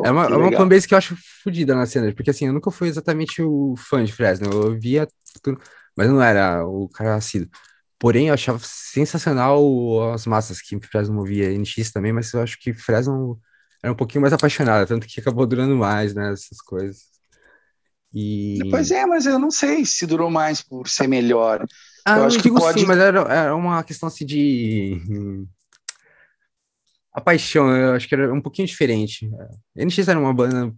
[0.04, 2.70] É uma, é uma fanbase que eu acho fodida na cena, porque assim, eu nunca
[2.70, 5.08] fui exatamente o fã de Fresno, eu via
[5.42, 5.60] tudo,
[5.96, 7.48] mas não era o cara assíduo.
[7.98, 12.72] Porém, eu achava sensacional as massas que Fresno movia, NX também, mas eu acho que
[12.72, 13.38] Fresno
[13.82, 17.10] era um pouquinho mais apaixonada, tanto que acabou durando mais, né, essas coisas.
[18.12, 18.58] E...
[18.70, 21.64] Pois é, mas eu não sei se durou mais por ser melhor.
[22.04, 25.00] Ah, eu acho que pode- sim, mas era, era uma questão assim de.
[27.12, 29.30] A paixão, eu acho que era um pouquinho diferente.
[29.76, 30.72] NX era uma banda,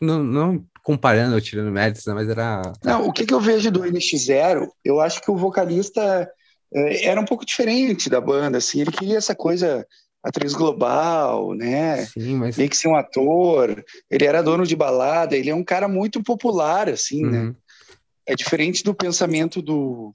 [0.00, 2.60] não, não comparando ou tirando méritos, né, mas era.
[2.84, 6.28] Não, o que, que eu vejo do NX0, eu acho que o vocalista
[6.74, 9.86] eh, era um pouco diferente da banda, assim, ele queria essa coisa,
[10.22, 12.06] atriz global, né?
[12.06, 12.56] Sim, mas.
[12.56, 16.22] Meio que ser um ator, ele era dono de balada, ele é um cara muito
[16.22, 17.40] popular, assim, né?
[17.42, 17.54] Uhum,
[18.26, 20.14] É diferente do pensamento do,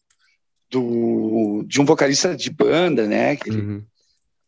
[0.69, 3.35] do de um vocalista de banda, né?
[3.35, 3.83] Que uhum,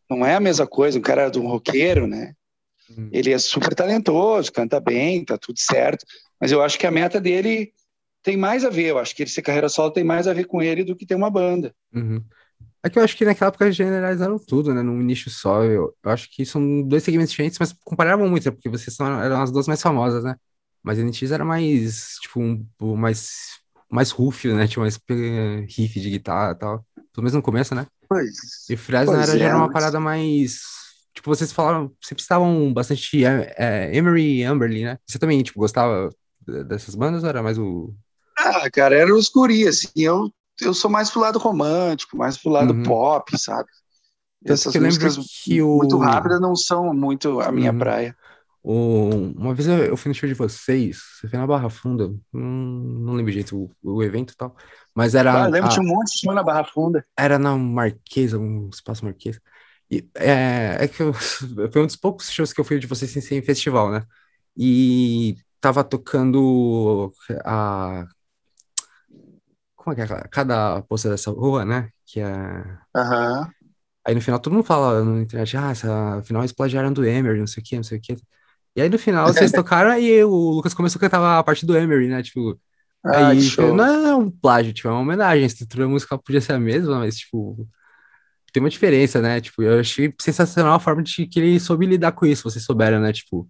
[0.09, 2.33] não é a mesma coisa, um cara de um roqueiro, né?
[2.97, 3.09] Uhum.
[3.11, 6.05] Ele é super talentoso, canta bem, tá tudo certo.
[6.39, 7.71] Mas eu acho que a meta dele
[8.23, 8.87] tem mais a ver.
[8.87, 11.05] Eu acho que ele ser carreira solo tem mais a ver com ele do que
[11.05, 11.73] ter uma banda.
[11.93, 12.23] Uhum.
[12.81, 14.81] É que eu acho que naquela época generalizaram tudo, né?
[14.81, 15.63] Num nicho só.
[15.63, 18.51] Eu, eu acho que são dois segmentos diferentes, mas comparavam muito, né?
[18.51, 20.35] Porque vocês são, eram as duas mais famosas, né?
[20.81, 23.59] Mas a NX era mais, tipo, um, um mais,
[23.91, 24.65] mais rúfio, né?
[24.65, 24.97] Tinha mais
[25.67, 26.85] riff de guitarra e tal.
[26.95, 27.85] Pelo menos no começo, né?
[28.07, 28.69] Pois.
[28.69, 30.61] E Fresno era, já é, era uma mas- parada mais.
[31.19, 34.97] Tipo, vocês falaram, sempre estavam bastante é, é, Emery e Amberley, né?
[35.05, 36.09] Você também, tipo, gostava
[36.65, 37.93] dessas bandas ou era mais o.
[38.37, 39.89] Ah, cara, era os guri, assim.
[39.97, 42.83] Eu, eu sou mais pro lado romântico, mais pro lado Uhum.
[42.83, 43.67] pop, sabe?
[44.45, 45.25] Essas músicas o-
[45.77, 47.79] muito rápidas não são muito a minha Uhum.
[47.79, 48.15] praia.
[48.63, 53.13] uma vez eu, fui no show de vocês, você foi na Barra Funda, não, não
[53.13, 54.55] lembro direito o, o evento e tal,
[54.95, 57.03] mas era, Ah, eu lembro, a- tinha um monte de show na Barra Funda.
[57.17, 59.41] era na Marquesa, um espaço Marquesa.
[59.91, 61.13] E, é, é que eu,
[61.71, 64.03] foi um dos poucos shows que eu fui de vocês sem ser em festival, né?
[64.57, 67.11] E tava tocando
[67.45, 68.05] a.
[69.75, 70.27] Como é que é?
[70.29, 71.89] Cada poça dessa rua, né?
[72.05, 72.77] Que é.
[72.95, 73.49] Aham.
[74.05, 77.39] Aí no final todo mundo fala na internet, ah, essa, afinal eles plagiaram do Emery,
[77.39, 78.15] não sei o que, não sei o que.
[78.75, 81.77] E aí no final vocês tocaram e o Lucas começou a cantar a parte do
[81.77, 82.23] Emery, né?
[82.23, 82.59] Tipo,
[83.03, 85.43] Ah, aí não é um plágio, tipo, é uma homenagem.
[85.43, 87.67] A estrutura musical podia ser a mesma, mas, tipo,
[88.51, 89.41] tem uma diferença, né?
[89.41, 92.99] Tipo, eu achei sensacional a forma de que ele soube lidar com isso, vocês souberam,
[93.01, 93.13] né?
[93.13, 93.47] Tipo,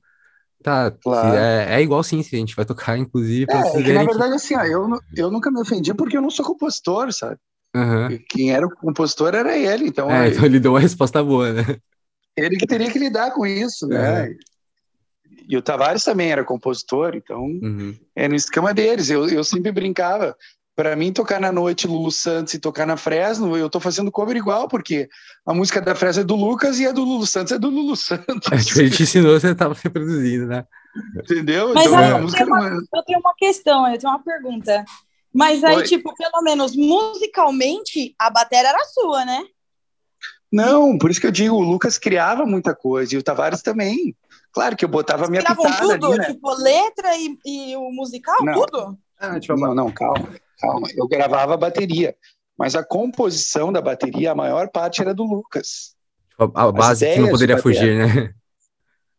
[0.63, 1.37] tá, Claro.
[1.37, 4.07] é, é igual sim, se a gente vai tocar, inclusive, É, é que na verem
[4.09, 4.15] que.
[4.15, 7.37] verdade, assim, ó, eu, eu nunca me ofendi porque eu não sou compositor, sabe?
[7.75, 8.09] Aham.
[8.29, 11.63] Quem era o compositor era ele, então É, então ele deu uma resposta boa, né?
[12.35, 14.29] ele que teria que lidar com isso, né?
[15.47, 17.97] E o Tavares também era compositor, então Uhum.
[18.15, 19.09] é no esquema deles.
[19.09, 20.35] Eu, eu sempre brincava.
[20.79, 24.37] Para mim, tocar na noite Lulu Santos e tocar na Fresno, eu tô fazendo cover
[24.37, 25.09] igual, porque
[25.45, 27.97] a música da Fresno é do Lucas e a do Lulu Santos é do Lulu
[27.97, 28.47] Santos.
[28.49, 30.65] É, tipo, a gente ensinou, você tava reproduzindo, né?
[31.17, 31.73] Entendeu?
[31.73, 34.13] Mas então, aí a eu música tenho não é- Eu tenho uma questão, eu tenho
[34.13, 34.85] uma pergunta.
[35.33, 35.83] Mas aí, Oi.
[35.83, 39.43] tipo, pelo menos musicalmente, a bateria era sua, né?
[40.49, 44.15] Não, por isso que eu digo, o Lucas criava muita coisa e o Tavares também.
[44.53, 46.25] Claro que eu botava a minha pitada tudo, ali, né?
[46.27, 48.53] tipo, letra e, e o musical, Não.
[48.53, 48.97] tudo?
[49.19, 50.87] Ah, tipo, Não, não, calma, calma.
[50.95, 52.15] Eu gravava a bateria,
[52.57, 55.95] mas a composição da bateria, a maior parte era do Lucas,
[56.39, 58.33] tipo, a base que não poderia de fugir, né?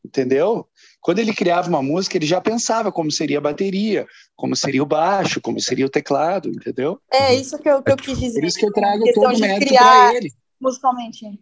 [0.05, 0.67] entendeu?
[1.01, 4.87] Quando ele criava uma música, ele já pensava como seria a bateria, como seria o
[4.87, 7.01] baixo, como seria o teclado, entendeu?
[7.11, 8.41] É isso que eu, que eu quis dizer.
[8.41, 10.33] Por isso que eu trago todo o de mérito para ele.
[10.61, 11.41] musicalmente.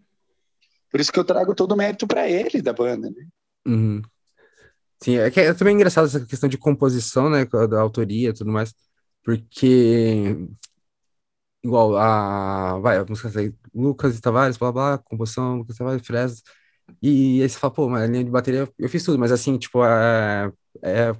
[0.90, 3.26] Por isso que eu trago todo o mérito para ele da banda, né?
[3.66, 4.02] Uhum.
[5.00, 8.50] Sim, é que é também engraçado essa questão de composição, né, da autoria e tudo
[8.50, 8.74] mais,
[9.28, 10.48] porque
[11.62, 16.06] igual a, vai, a música aí, Lucas e Tavares, blá blá, composição, Lucas e Tavares,
[16.06, 16.38] Fresno,
[17.02, 19.58] e aí você fala, pô, mas a linha de bateria eu fiz tudo, mas assim,
[19.58, 20.52] tipo, é,
[20.82, 21.12] é,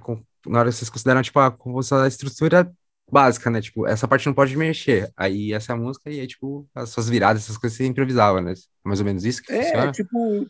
[0.47, 2.71] na hora que vocês consideram, tipo, a composição da estrutura
[3.11, 6.27] básica, né, tipo, essa parte não pode mexer, aí essa é a música e aí,
[6.27, 8.53] tipo, as suas viradas, essas coisas você improvisava, né,
[8.83, 9.91] mais ou menos isso que É, funciona?
[9.91, 10.47] tipo,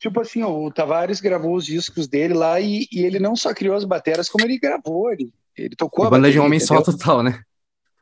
[0.00, 3.54] tipo assim, ó, o Tavares gravou os discos dele lá e, e ele não só
[3.54, 6.74] criou as bateras, como ele gravou, ele, ele tocou a banda de bateria, homem só
[6.76, 6.92] entendeu?
[6.98, 7.42] total, né?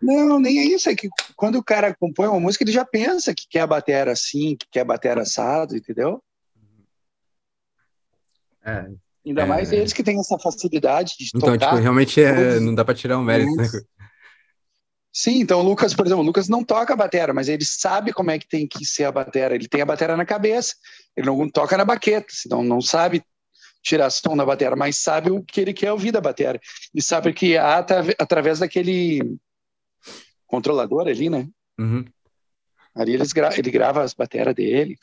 [0.03, 3.35] Não, nem é isso, é que quando o cara compõe uma música, ele já pensa
[3.35, 6.23] que quer a batera assim, que quer a batera assado, entendeu?
[8.65, 8.87] É,
[9.27, 9.47] Ainda É.
[9.47, 11.71] mais eles que têm essa facilidade de Então, tocar.
[11.71, 13.67] tipo, realmente é, não dá pra tirar o mérito, né?
[15.11, 18.13] Sim, então o Lucas, por exemplo, o Lucas não toca a batera, mas ele sabe
[18.13, 19.55] como é que tem que ser a batera.
[19.55, 20.75] Ele tem a batera na cabeça.
[21.17, 23.23] Ele não toca na baqueta, senão não sabe
[23.85, 26.59] tirar som na batera, mas sabe o que ele quer ouvir da batera.
[26.95, 29.39] E sabe que atra- através daquele
[30.47, 31.47] controlador ali, né?
[31.79, 32.05] Uhum.
[32.95, 34.97] Ali eles gra ele grava as bateras dele.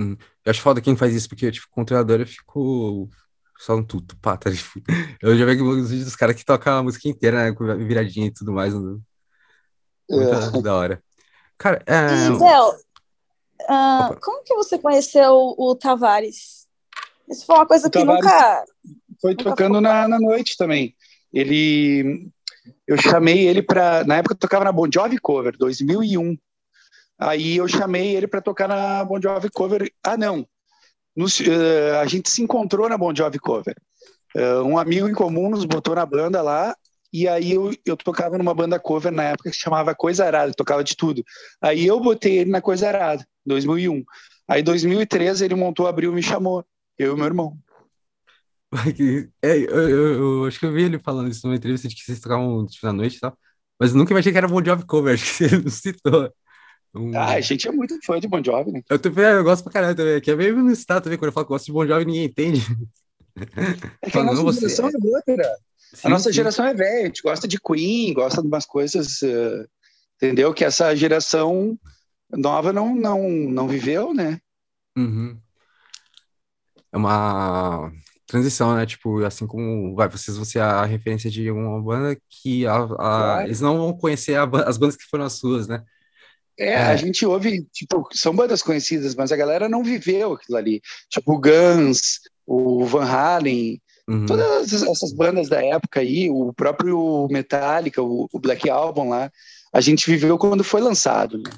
[0.00, 3.10] Eu acho foda quem faz isso, porque, tipo, controlador eu fico
[3.58, 4.50] só um tudo, pata.
[4.50, 4.80] Tipo,
[5.20, 7.52] eu já vi os vídeos dos caras que tocam a música inteira, né?
[7.52, 8.72] Com viradinha e tudo mais.
[8.72, 8.98] né?
[10.08, 11.02] Muito da hora.
[11.58, 12.30] Cara, é.
[12.30, 14.16] Opa.
[14.22, 16.57] como que você conheceu o Tavares?
[17.30, 18.64] Isso foi uma coisa que Tavares- nunca.
[19.20, 20.94] Foi Nunca tocando na, na noite também.
[21.32, 22.28] Ele,
[22.86, 26.36] eu chamei ele para, na época eu tocava na Bon Jovi Cover, 2001.
[27.18, 29.90] Aí eu chamei ele para tocar na Bon Jovi Cover.
[30.04, 30.46] Ah, não.
[31.16, 33.74] Nos- eh, a gente se encontrou na Bon Jovi Cover.
[34.36, 36.76] Eh, um amigo em comum nos botou na banda lá.
[37.12, 40.52] E aí eu, eu tocava numa banda cover na época que se chamava Coisa Arada,
[40.52, 41.24] tocava de tudo.
[41.60, 44.04] Aí eu botei ele na Coisa Arada, 2001.
[44.46, 46.62] Aí 2013 ele montou a Abril e me chamou,
[46.98, 47.58] eu e meu irmão.
[49.42, 52.02] é, eu, eu- eu acho que eu vi ele falando isso numa entrevista de que
[52.02, 53.36] vocês tocavam tipo, na noite e tal.
[53.80, 56.32] Mas eu nunca imaginei que era Bon Jovi cover, acho que ele não citou.
[56.94, 58.82] Um- Ah, a gente é muito fã de Bon Jovi, né?
[58.90, 61.32] eu, também, eu gosto pra caralho também, que é meio no estado também, quando eu
[61.32, 62.60] falo que gosto de Bon Jovi, ninguém entende.
[64.02, 65.56] É que a nossa você- geração é outra.
[65.94, 66.34] Sim, A nossa sim.
[66.36, 69.66] geração é velha, a gente gosta de Queen, gosta de umas coisas, eh,
[70.16, 70.52] entendeu?
[70.52, 71.78] Que essa geração
[72.30, 74.38] nova não, não, não viveu, né?
[74.96, 75.40] Uhum.
[76.92, 77.92] É uma
[78.26, 78.84] transição, né?
[78.86, 82.76] Tipo, assim como vai, vocês vão ser a referência de uma banda que a,
[83.38, 85.82] a- eles não vão conhecer a as bandas que foram as suas, né?
[86.58, 86.82] É, É.
[86.86, 90.80] a gente ouve, tipo, são bandas conhecidas, mas a galera não viveu aquilo ali.
[91.08, 94.24] Tipo, o Guns, o Van Halen, Uhum.
[94.24, 99.30] todas essas bandas da época aí, o próprio Metallica, o, o Black Album lá,
[99.70, 101.50] a gente viveu quando foi lançado, né?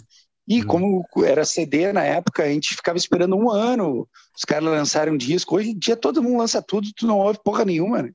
[0.50, 0.66] E Uhum.
[0.66, 5.16] como era CD na época, a gente ficava esperando um ano os caras lançarem um
[5.16, 5.56] disco.
[5.56, 8.10] Hoje em dia todo mundo lança tudo, tu não ouve porra nenhuma, né?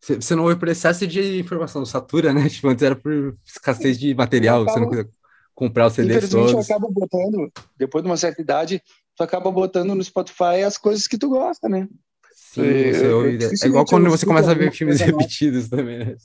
[0.00, 2.48] Você não ouve por excesso de informação, satura, né?
[2.48, 5.10] Tipo, antes era por escassez de material, você não conseguia
[5.54, 6.66] comprar os CDs Infelizmente eu todos.
[6.66, 8.82] acabo botando, depois de uma certa idade,
[9.16, 11.88] tu acaba botando no Spotify as coisas que tu gosta, né?
[12.34, 15.68] Sim, eu- você eu- ouve- é igual quando eu você começa a ver filmes repetidos
[15.68, 16.16] também, né?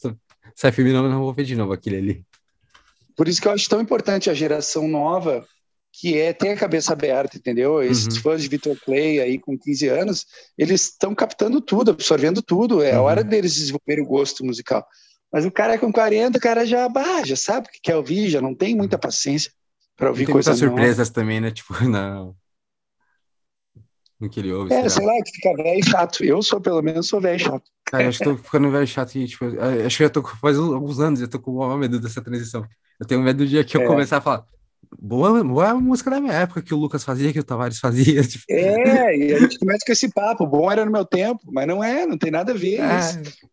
[0.55, 2.25] Sai filme novo, eu não vou ver de novo aquele ali.
[3.21, 5.45] Por isso que eu acho tão importante a geração nova,
[5.93, 7.83] que é ter a cabeça aberta, entendeu?
[7.83, 8.19] Esses Uhum.
[8.19, 10.25] fãs de Vitor Clay aí com 15 anos,
[10.57, 12.81] eles estão captando tudo, absorvendo tudo.
[12.81, 13.03] É a Uhum.
[13.03, 14.83] hora deles desenvolverem o gosto musical.
[15.31, 18.27] Mas o cara com 40, o cara já, bah, já sabe o que quer ouvir,
[18.27, 19.51] já não tem muita paciência
[19.95, 21.51] para ouvir Tem muitas surpresas também, né?
[21.51, 22.33] Tipo, na...
[24.19, 25.13] no que ele ouve, É, sei sei lá.
[25.23, 26.23] que fica velho e chato.
[26.23, 27.69] Eu sou, pelo menos, sou velho e chato.
[27.85, 29.45] Cara, acho que tô ficando velho chato e, tipo,
[29.85, 32.65] acho que já tô faz alguns anos, eu tô com o maior medo dessa transição.
[33.01, 33.87] Eu tenho medo do dia que eu É.
[33.87, 34.45] começar a falar,
[34.99, 38.21] boa, boa música da minha época que o Lucas fazia, que o Tavares fazia.
[38.27, 38.43] Tipo...
[38.47, 40.45] É, e a gente começa com esse papo.
[40.45, 42.79] Bom era no meu tempo, mas não é, não tem nada a ver.
[42.79, 42.99] É.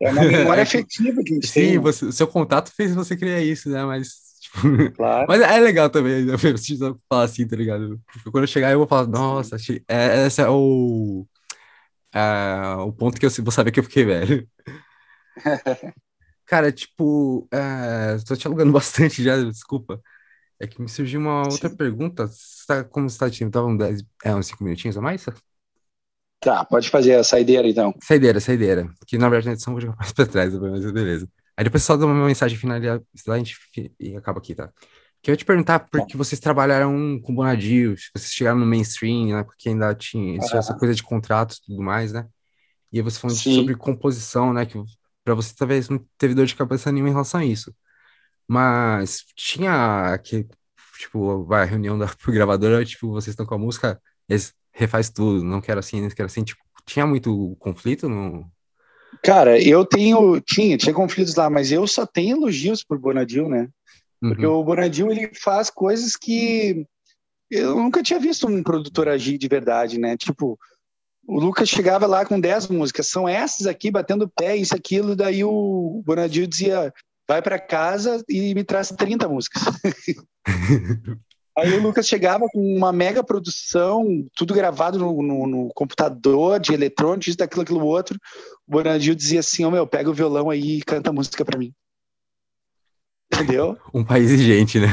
[0.02, 1.78] É uma memória afetiva que a gente Sim, tem.
[1.78, 3.82] você, o seu contato fez você criar isso, né?
[3.86, 4.08] Mas,
[4.42, 5.24] tipo, Claro.
[5.26, 6.34] mas é legal também, né?
[6.36, 7.98] eu preciso falar assim, tá ligado?
[8.12, 9.82] Porque quando eu chegar, eu vou falar, nossa, achei...
[9.88, 11.26] é, esse é o,
[12.14, 14.46] é, o ponto que eu vou saber que eu fiquei velho.
[16.48, 20.00] Cara, tipo, é, tô te alugando bastante já, desculpa.
[20.60, 21.76] É que me surgiu uma outra Sim.
[21.76, 22.26] pergunta.
[22.28, 23.50] Você tá, como você tá tinha?
[23.50, 25.26] Tava uns 10, é, uns 5 minutinhos a mais?
[26.40, 27.92] Tá, pode fazer a saideira então.
[28.02, 28.88] Saideira, saideira.
[29.06, 31.28] Que na verdade na edição eu vou jogar mais pra trás, mas beleza.
[31.56, 33.56] Aí depois só dá uma mensagem final e a gente
[33.98, 34.72] e acaba aqui, tá?
[35.20, 39.26] Que eu ia te perguntar porque vocês trabalharam com Bonadio, se vocês chegaram no mainstream,
[39.36, 39.42] né?
[39.42, 42.26] Porque ainda tinha, tinha essa coisa de contratos e tudo mais, né?
[42.92, 43.54] E aí você falando Sim.
[43.56, 44.66] sobre composição, né?
[44.66, 44.78] Que
[45.28, 47.74] pra você talvez não teve dor de cabeça nenhuma em relação a isso.
[48.48, 50.46] Mas tinha que,
[50.98, 55.44] tipo, vai, a reunião da gravadora, tipo, vocês estão com a música, eles refaz tudo,
[55.44, 58.50] não quero assim, não quero assim, tipo, tinha muito conflito no,
[59.22, 63.68] Cara, eu tenho, tinha, tinha conflitos lá, mas eu só tenho elogios por Bonadil, né?
[64.20, 64.52] Porque Uhum.
[64.52, 66.86] o Bonadil, ele faz coisas que
[67.50, 70.16] eu nunca tinha visto um produtor agir de verdade, né?
[70.16, 70.58] Tipo,
[71.28, 75.44] o Lucas chegava lá com 10 músicas, são essas aqui, batendo pé, isso, aquilo, daí
[75.44, 76.92] o Bonadil dizia,
[77.28, 79.62] vai para casa e me traz 30 músicas.
[81.58, 84.06] Aí o Lucas chegava com uma mega produção,
[84.36, 88.16] tudo gravado no, no- no computador, de eletrônico, isso, daquilo, aquilo, outro.
[88.64, 91.58] O Bonadil dizia assim, ô meu, pega o violão aí e canta a música para
[91.58, 91.72] mim.
[93.34, 93.76] Entendeu?
[93.92, 94.86] Um país exigente, né?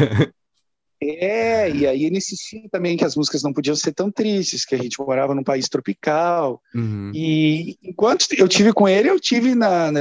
[1.02, 4.76] É, e aí ele insistia também que as músicas não podiam ser tão tristes, que
[4.76, 6.62] a gente morava num país tropical.
[6.74, 7.12] Uhum.
[7.14, 10.00] E enquanto eu tive com ele, eu tive na, na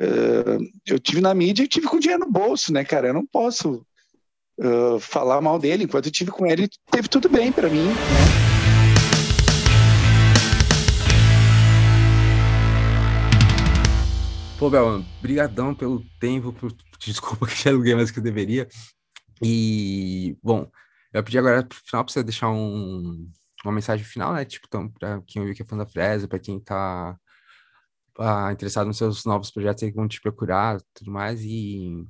[0.00, 3.08] eh, eu tive na mídia e tive com dinheiro no bolso, né, cara?
[3.08, 3.84] Eu não posso
[4.60, 5.84] eh, falar mal dele.
[5.84, 7.88] Enquanto eu tive com ele, teve tudo bem para mim.
[14.58, 16.72] Pô, Bel, brigadão pelo tempo, por...
[16.98, 18.68] desculpa que já aluguei mais que eu deveria.
[19.42, 20.70] E, bom,
[21.12, 23.30] eu pedi agora pro final pra você deixar um,
[23.64, 24.44] uma mensagem final, né?
[24.44, 27.18] Tipo, então, pra quem ouviu que é fã da Fresa, pra quem tá
[28.18, 31.40] ah, interessado nos seus novos projetos aí vão te procurar tudo mais.
[31.42, 32.06] E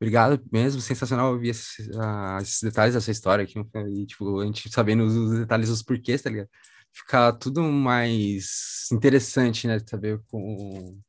[0.00, 3.58] obrigado mesmo, sensacional ouvir esses, ah, esses detalhes dessa história aqui.
[3.90, 6.48] E, tipo, a gente sabendo os os detalhes dos porquês, tá ligado?
[6.92, 9.78] Ficar tudo mais interessante, né?
[9.86, 11.00] Saber com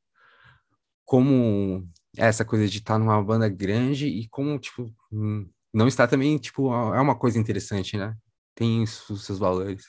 [1.06, 1.88] como
[2.18, 6.74] essa coisa de estar numa banda grande e como, tipo, hum, não estar também, tipo,
[6.74, 8.16] é uma coisa interessante, né?
[8.56, 9.86] Tem os seus valores.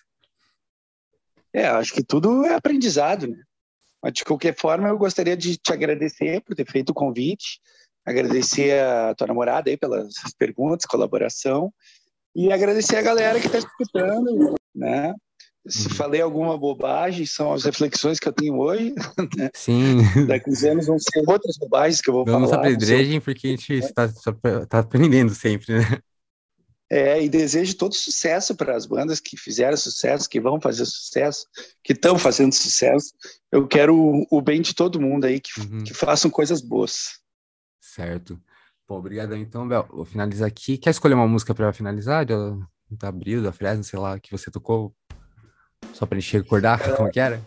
[1.53, 3.43] É, acho que tudo é aprendizado, né?
[4.03, 7.61] Mas de qualquer forma, eu gostaria de te agradecer por ter feito o convite,
[8.05, 11.73] agradecer a tua namorada aí pelas perguntas, colaboração,
[12.35, 15.15] e agradecer a galera que está escutando, né?
[15.67, 15.95] Se Uhum.
[15.95, 18.95] falei alguma bobagem, são as reflexões que eu tenho hoje.
[19.55, 19.97] Sim,
[20.29, 22.69] Daqui uns anos vão ser outras bobagens que eu vou damos a falar.
[22.69, 24.09] vão ser pedregem porque a gente está,
[24.69, 25.99] tá aprendendo sempre, né?
[26.93, 31.47] É, e desejo todo sucesso para as bandas que fizeram sucesso, que vão fazer sucesso,
[31.83, 33.13] que estão fazendo sucesso.
[33.51, 35.83] Eu quero o, o bem de todo mundo aí, que, Uhum.
[35.83, 37.19] que façam coisas boas.
[37.81, 38.39] Certo.
[38.87, 39.37] Pô, obrigadão.
[39.39, 40.77] Então, Bel, vou finalizar aqui.
[40.77, 42.27] Quer escolher uma música para finalizar?
[42.27, 42.55] Da,
[42.91, 44.95] da Abril, da Fresno, sei lá, que você tocou?
[45.93, 47.41] Só pra gente recordar como que era?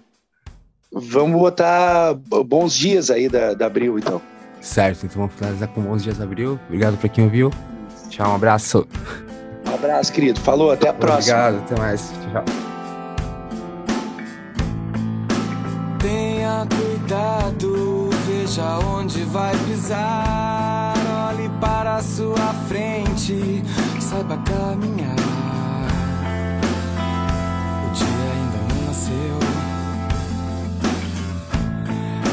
[0.91, 4.21] Vamos botar bons dias aí da, da Abril, então.
[4.61, 6.59] Certo, então vamos finalizar com 11 dias de abril.
[6.65, 7.51] Obrigado pra quem ouviu.
[8.09, 8.87] Tchau, um abraço.
[9.65, 10.39] Um abraço, querido.
[10.39, 11.37] Falou, até a próxima.
[11.49, 12.11] Obrigado, até mais.
[12.31, 12.45] Tchau.
[15.99, 20.93] Tenha cuidado, veja onde vai pisar.
[21.29, 23.63] Olhe para a sua frente,
[23.99, 25.16] saiba caminhar.
[29.07, 29.39] Nasceu.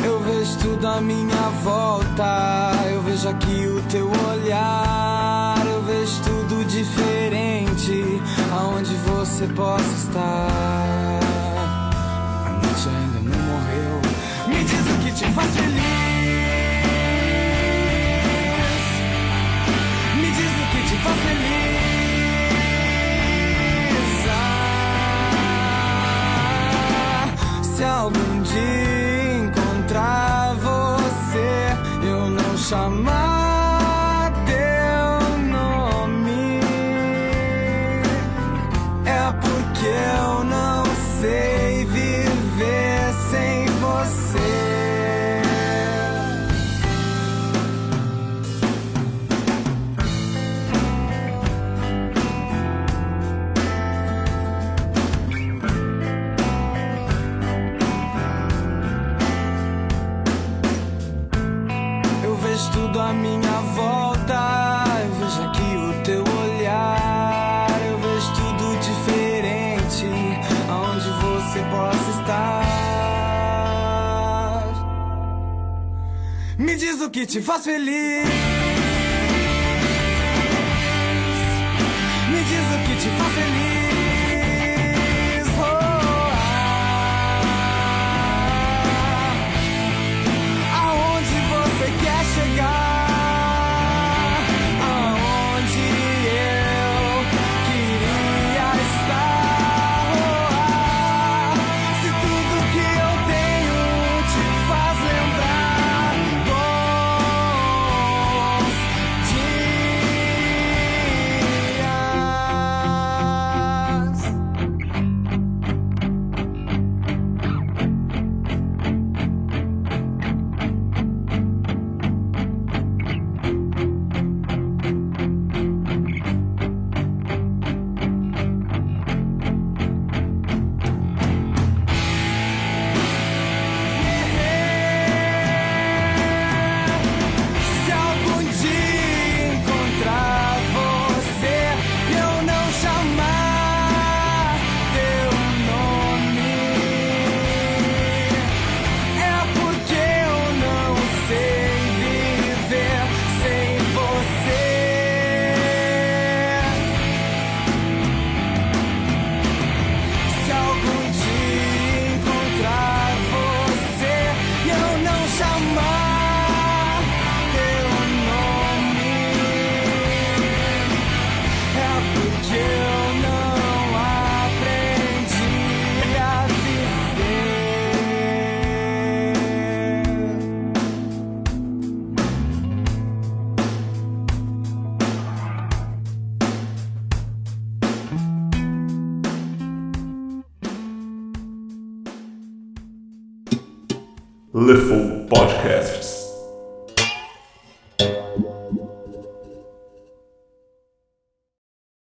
[0.04, 2.72] Eu vejo tudo à minha volta.
[2.90, 5.62] Eu vejo aqui o teu olhar.
[5.66, 8.20] Eu vejo tudo diferente.
[8.52, 11.20] Aonde você possa estar.
[12.46, 14.00] A noite ainda não morreu.
[14.48, 15.74] Me diz o que te faz feliz.
[20.16, 21.73] Me diz o que te faz feliz.
[27.74, 31.76] Se algum dia encontrar você,
[32.08, 33.23] eu não chamar
[77.14, 78.24] que te faz feliz.
[82.28, 83.63] Me diz o que te faz feliz.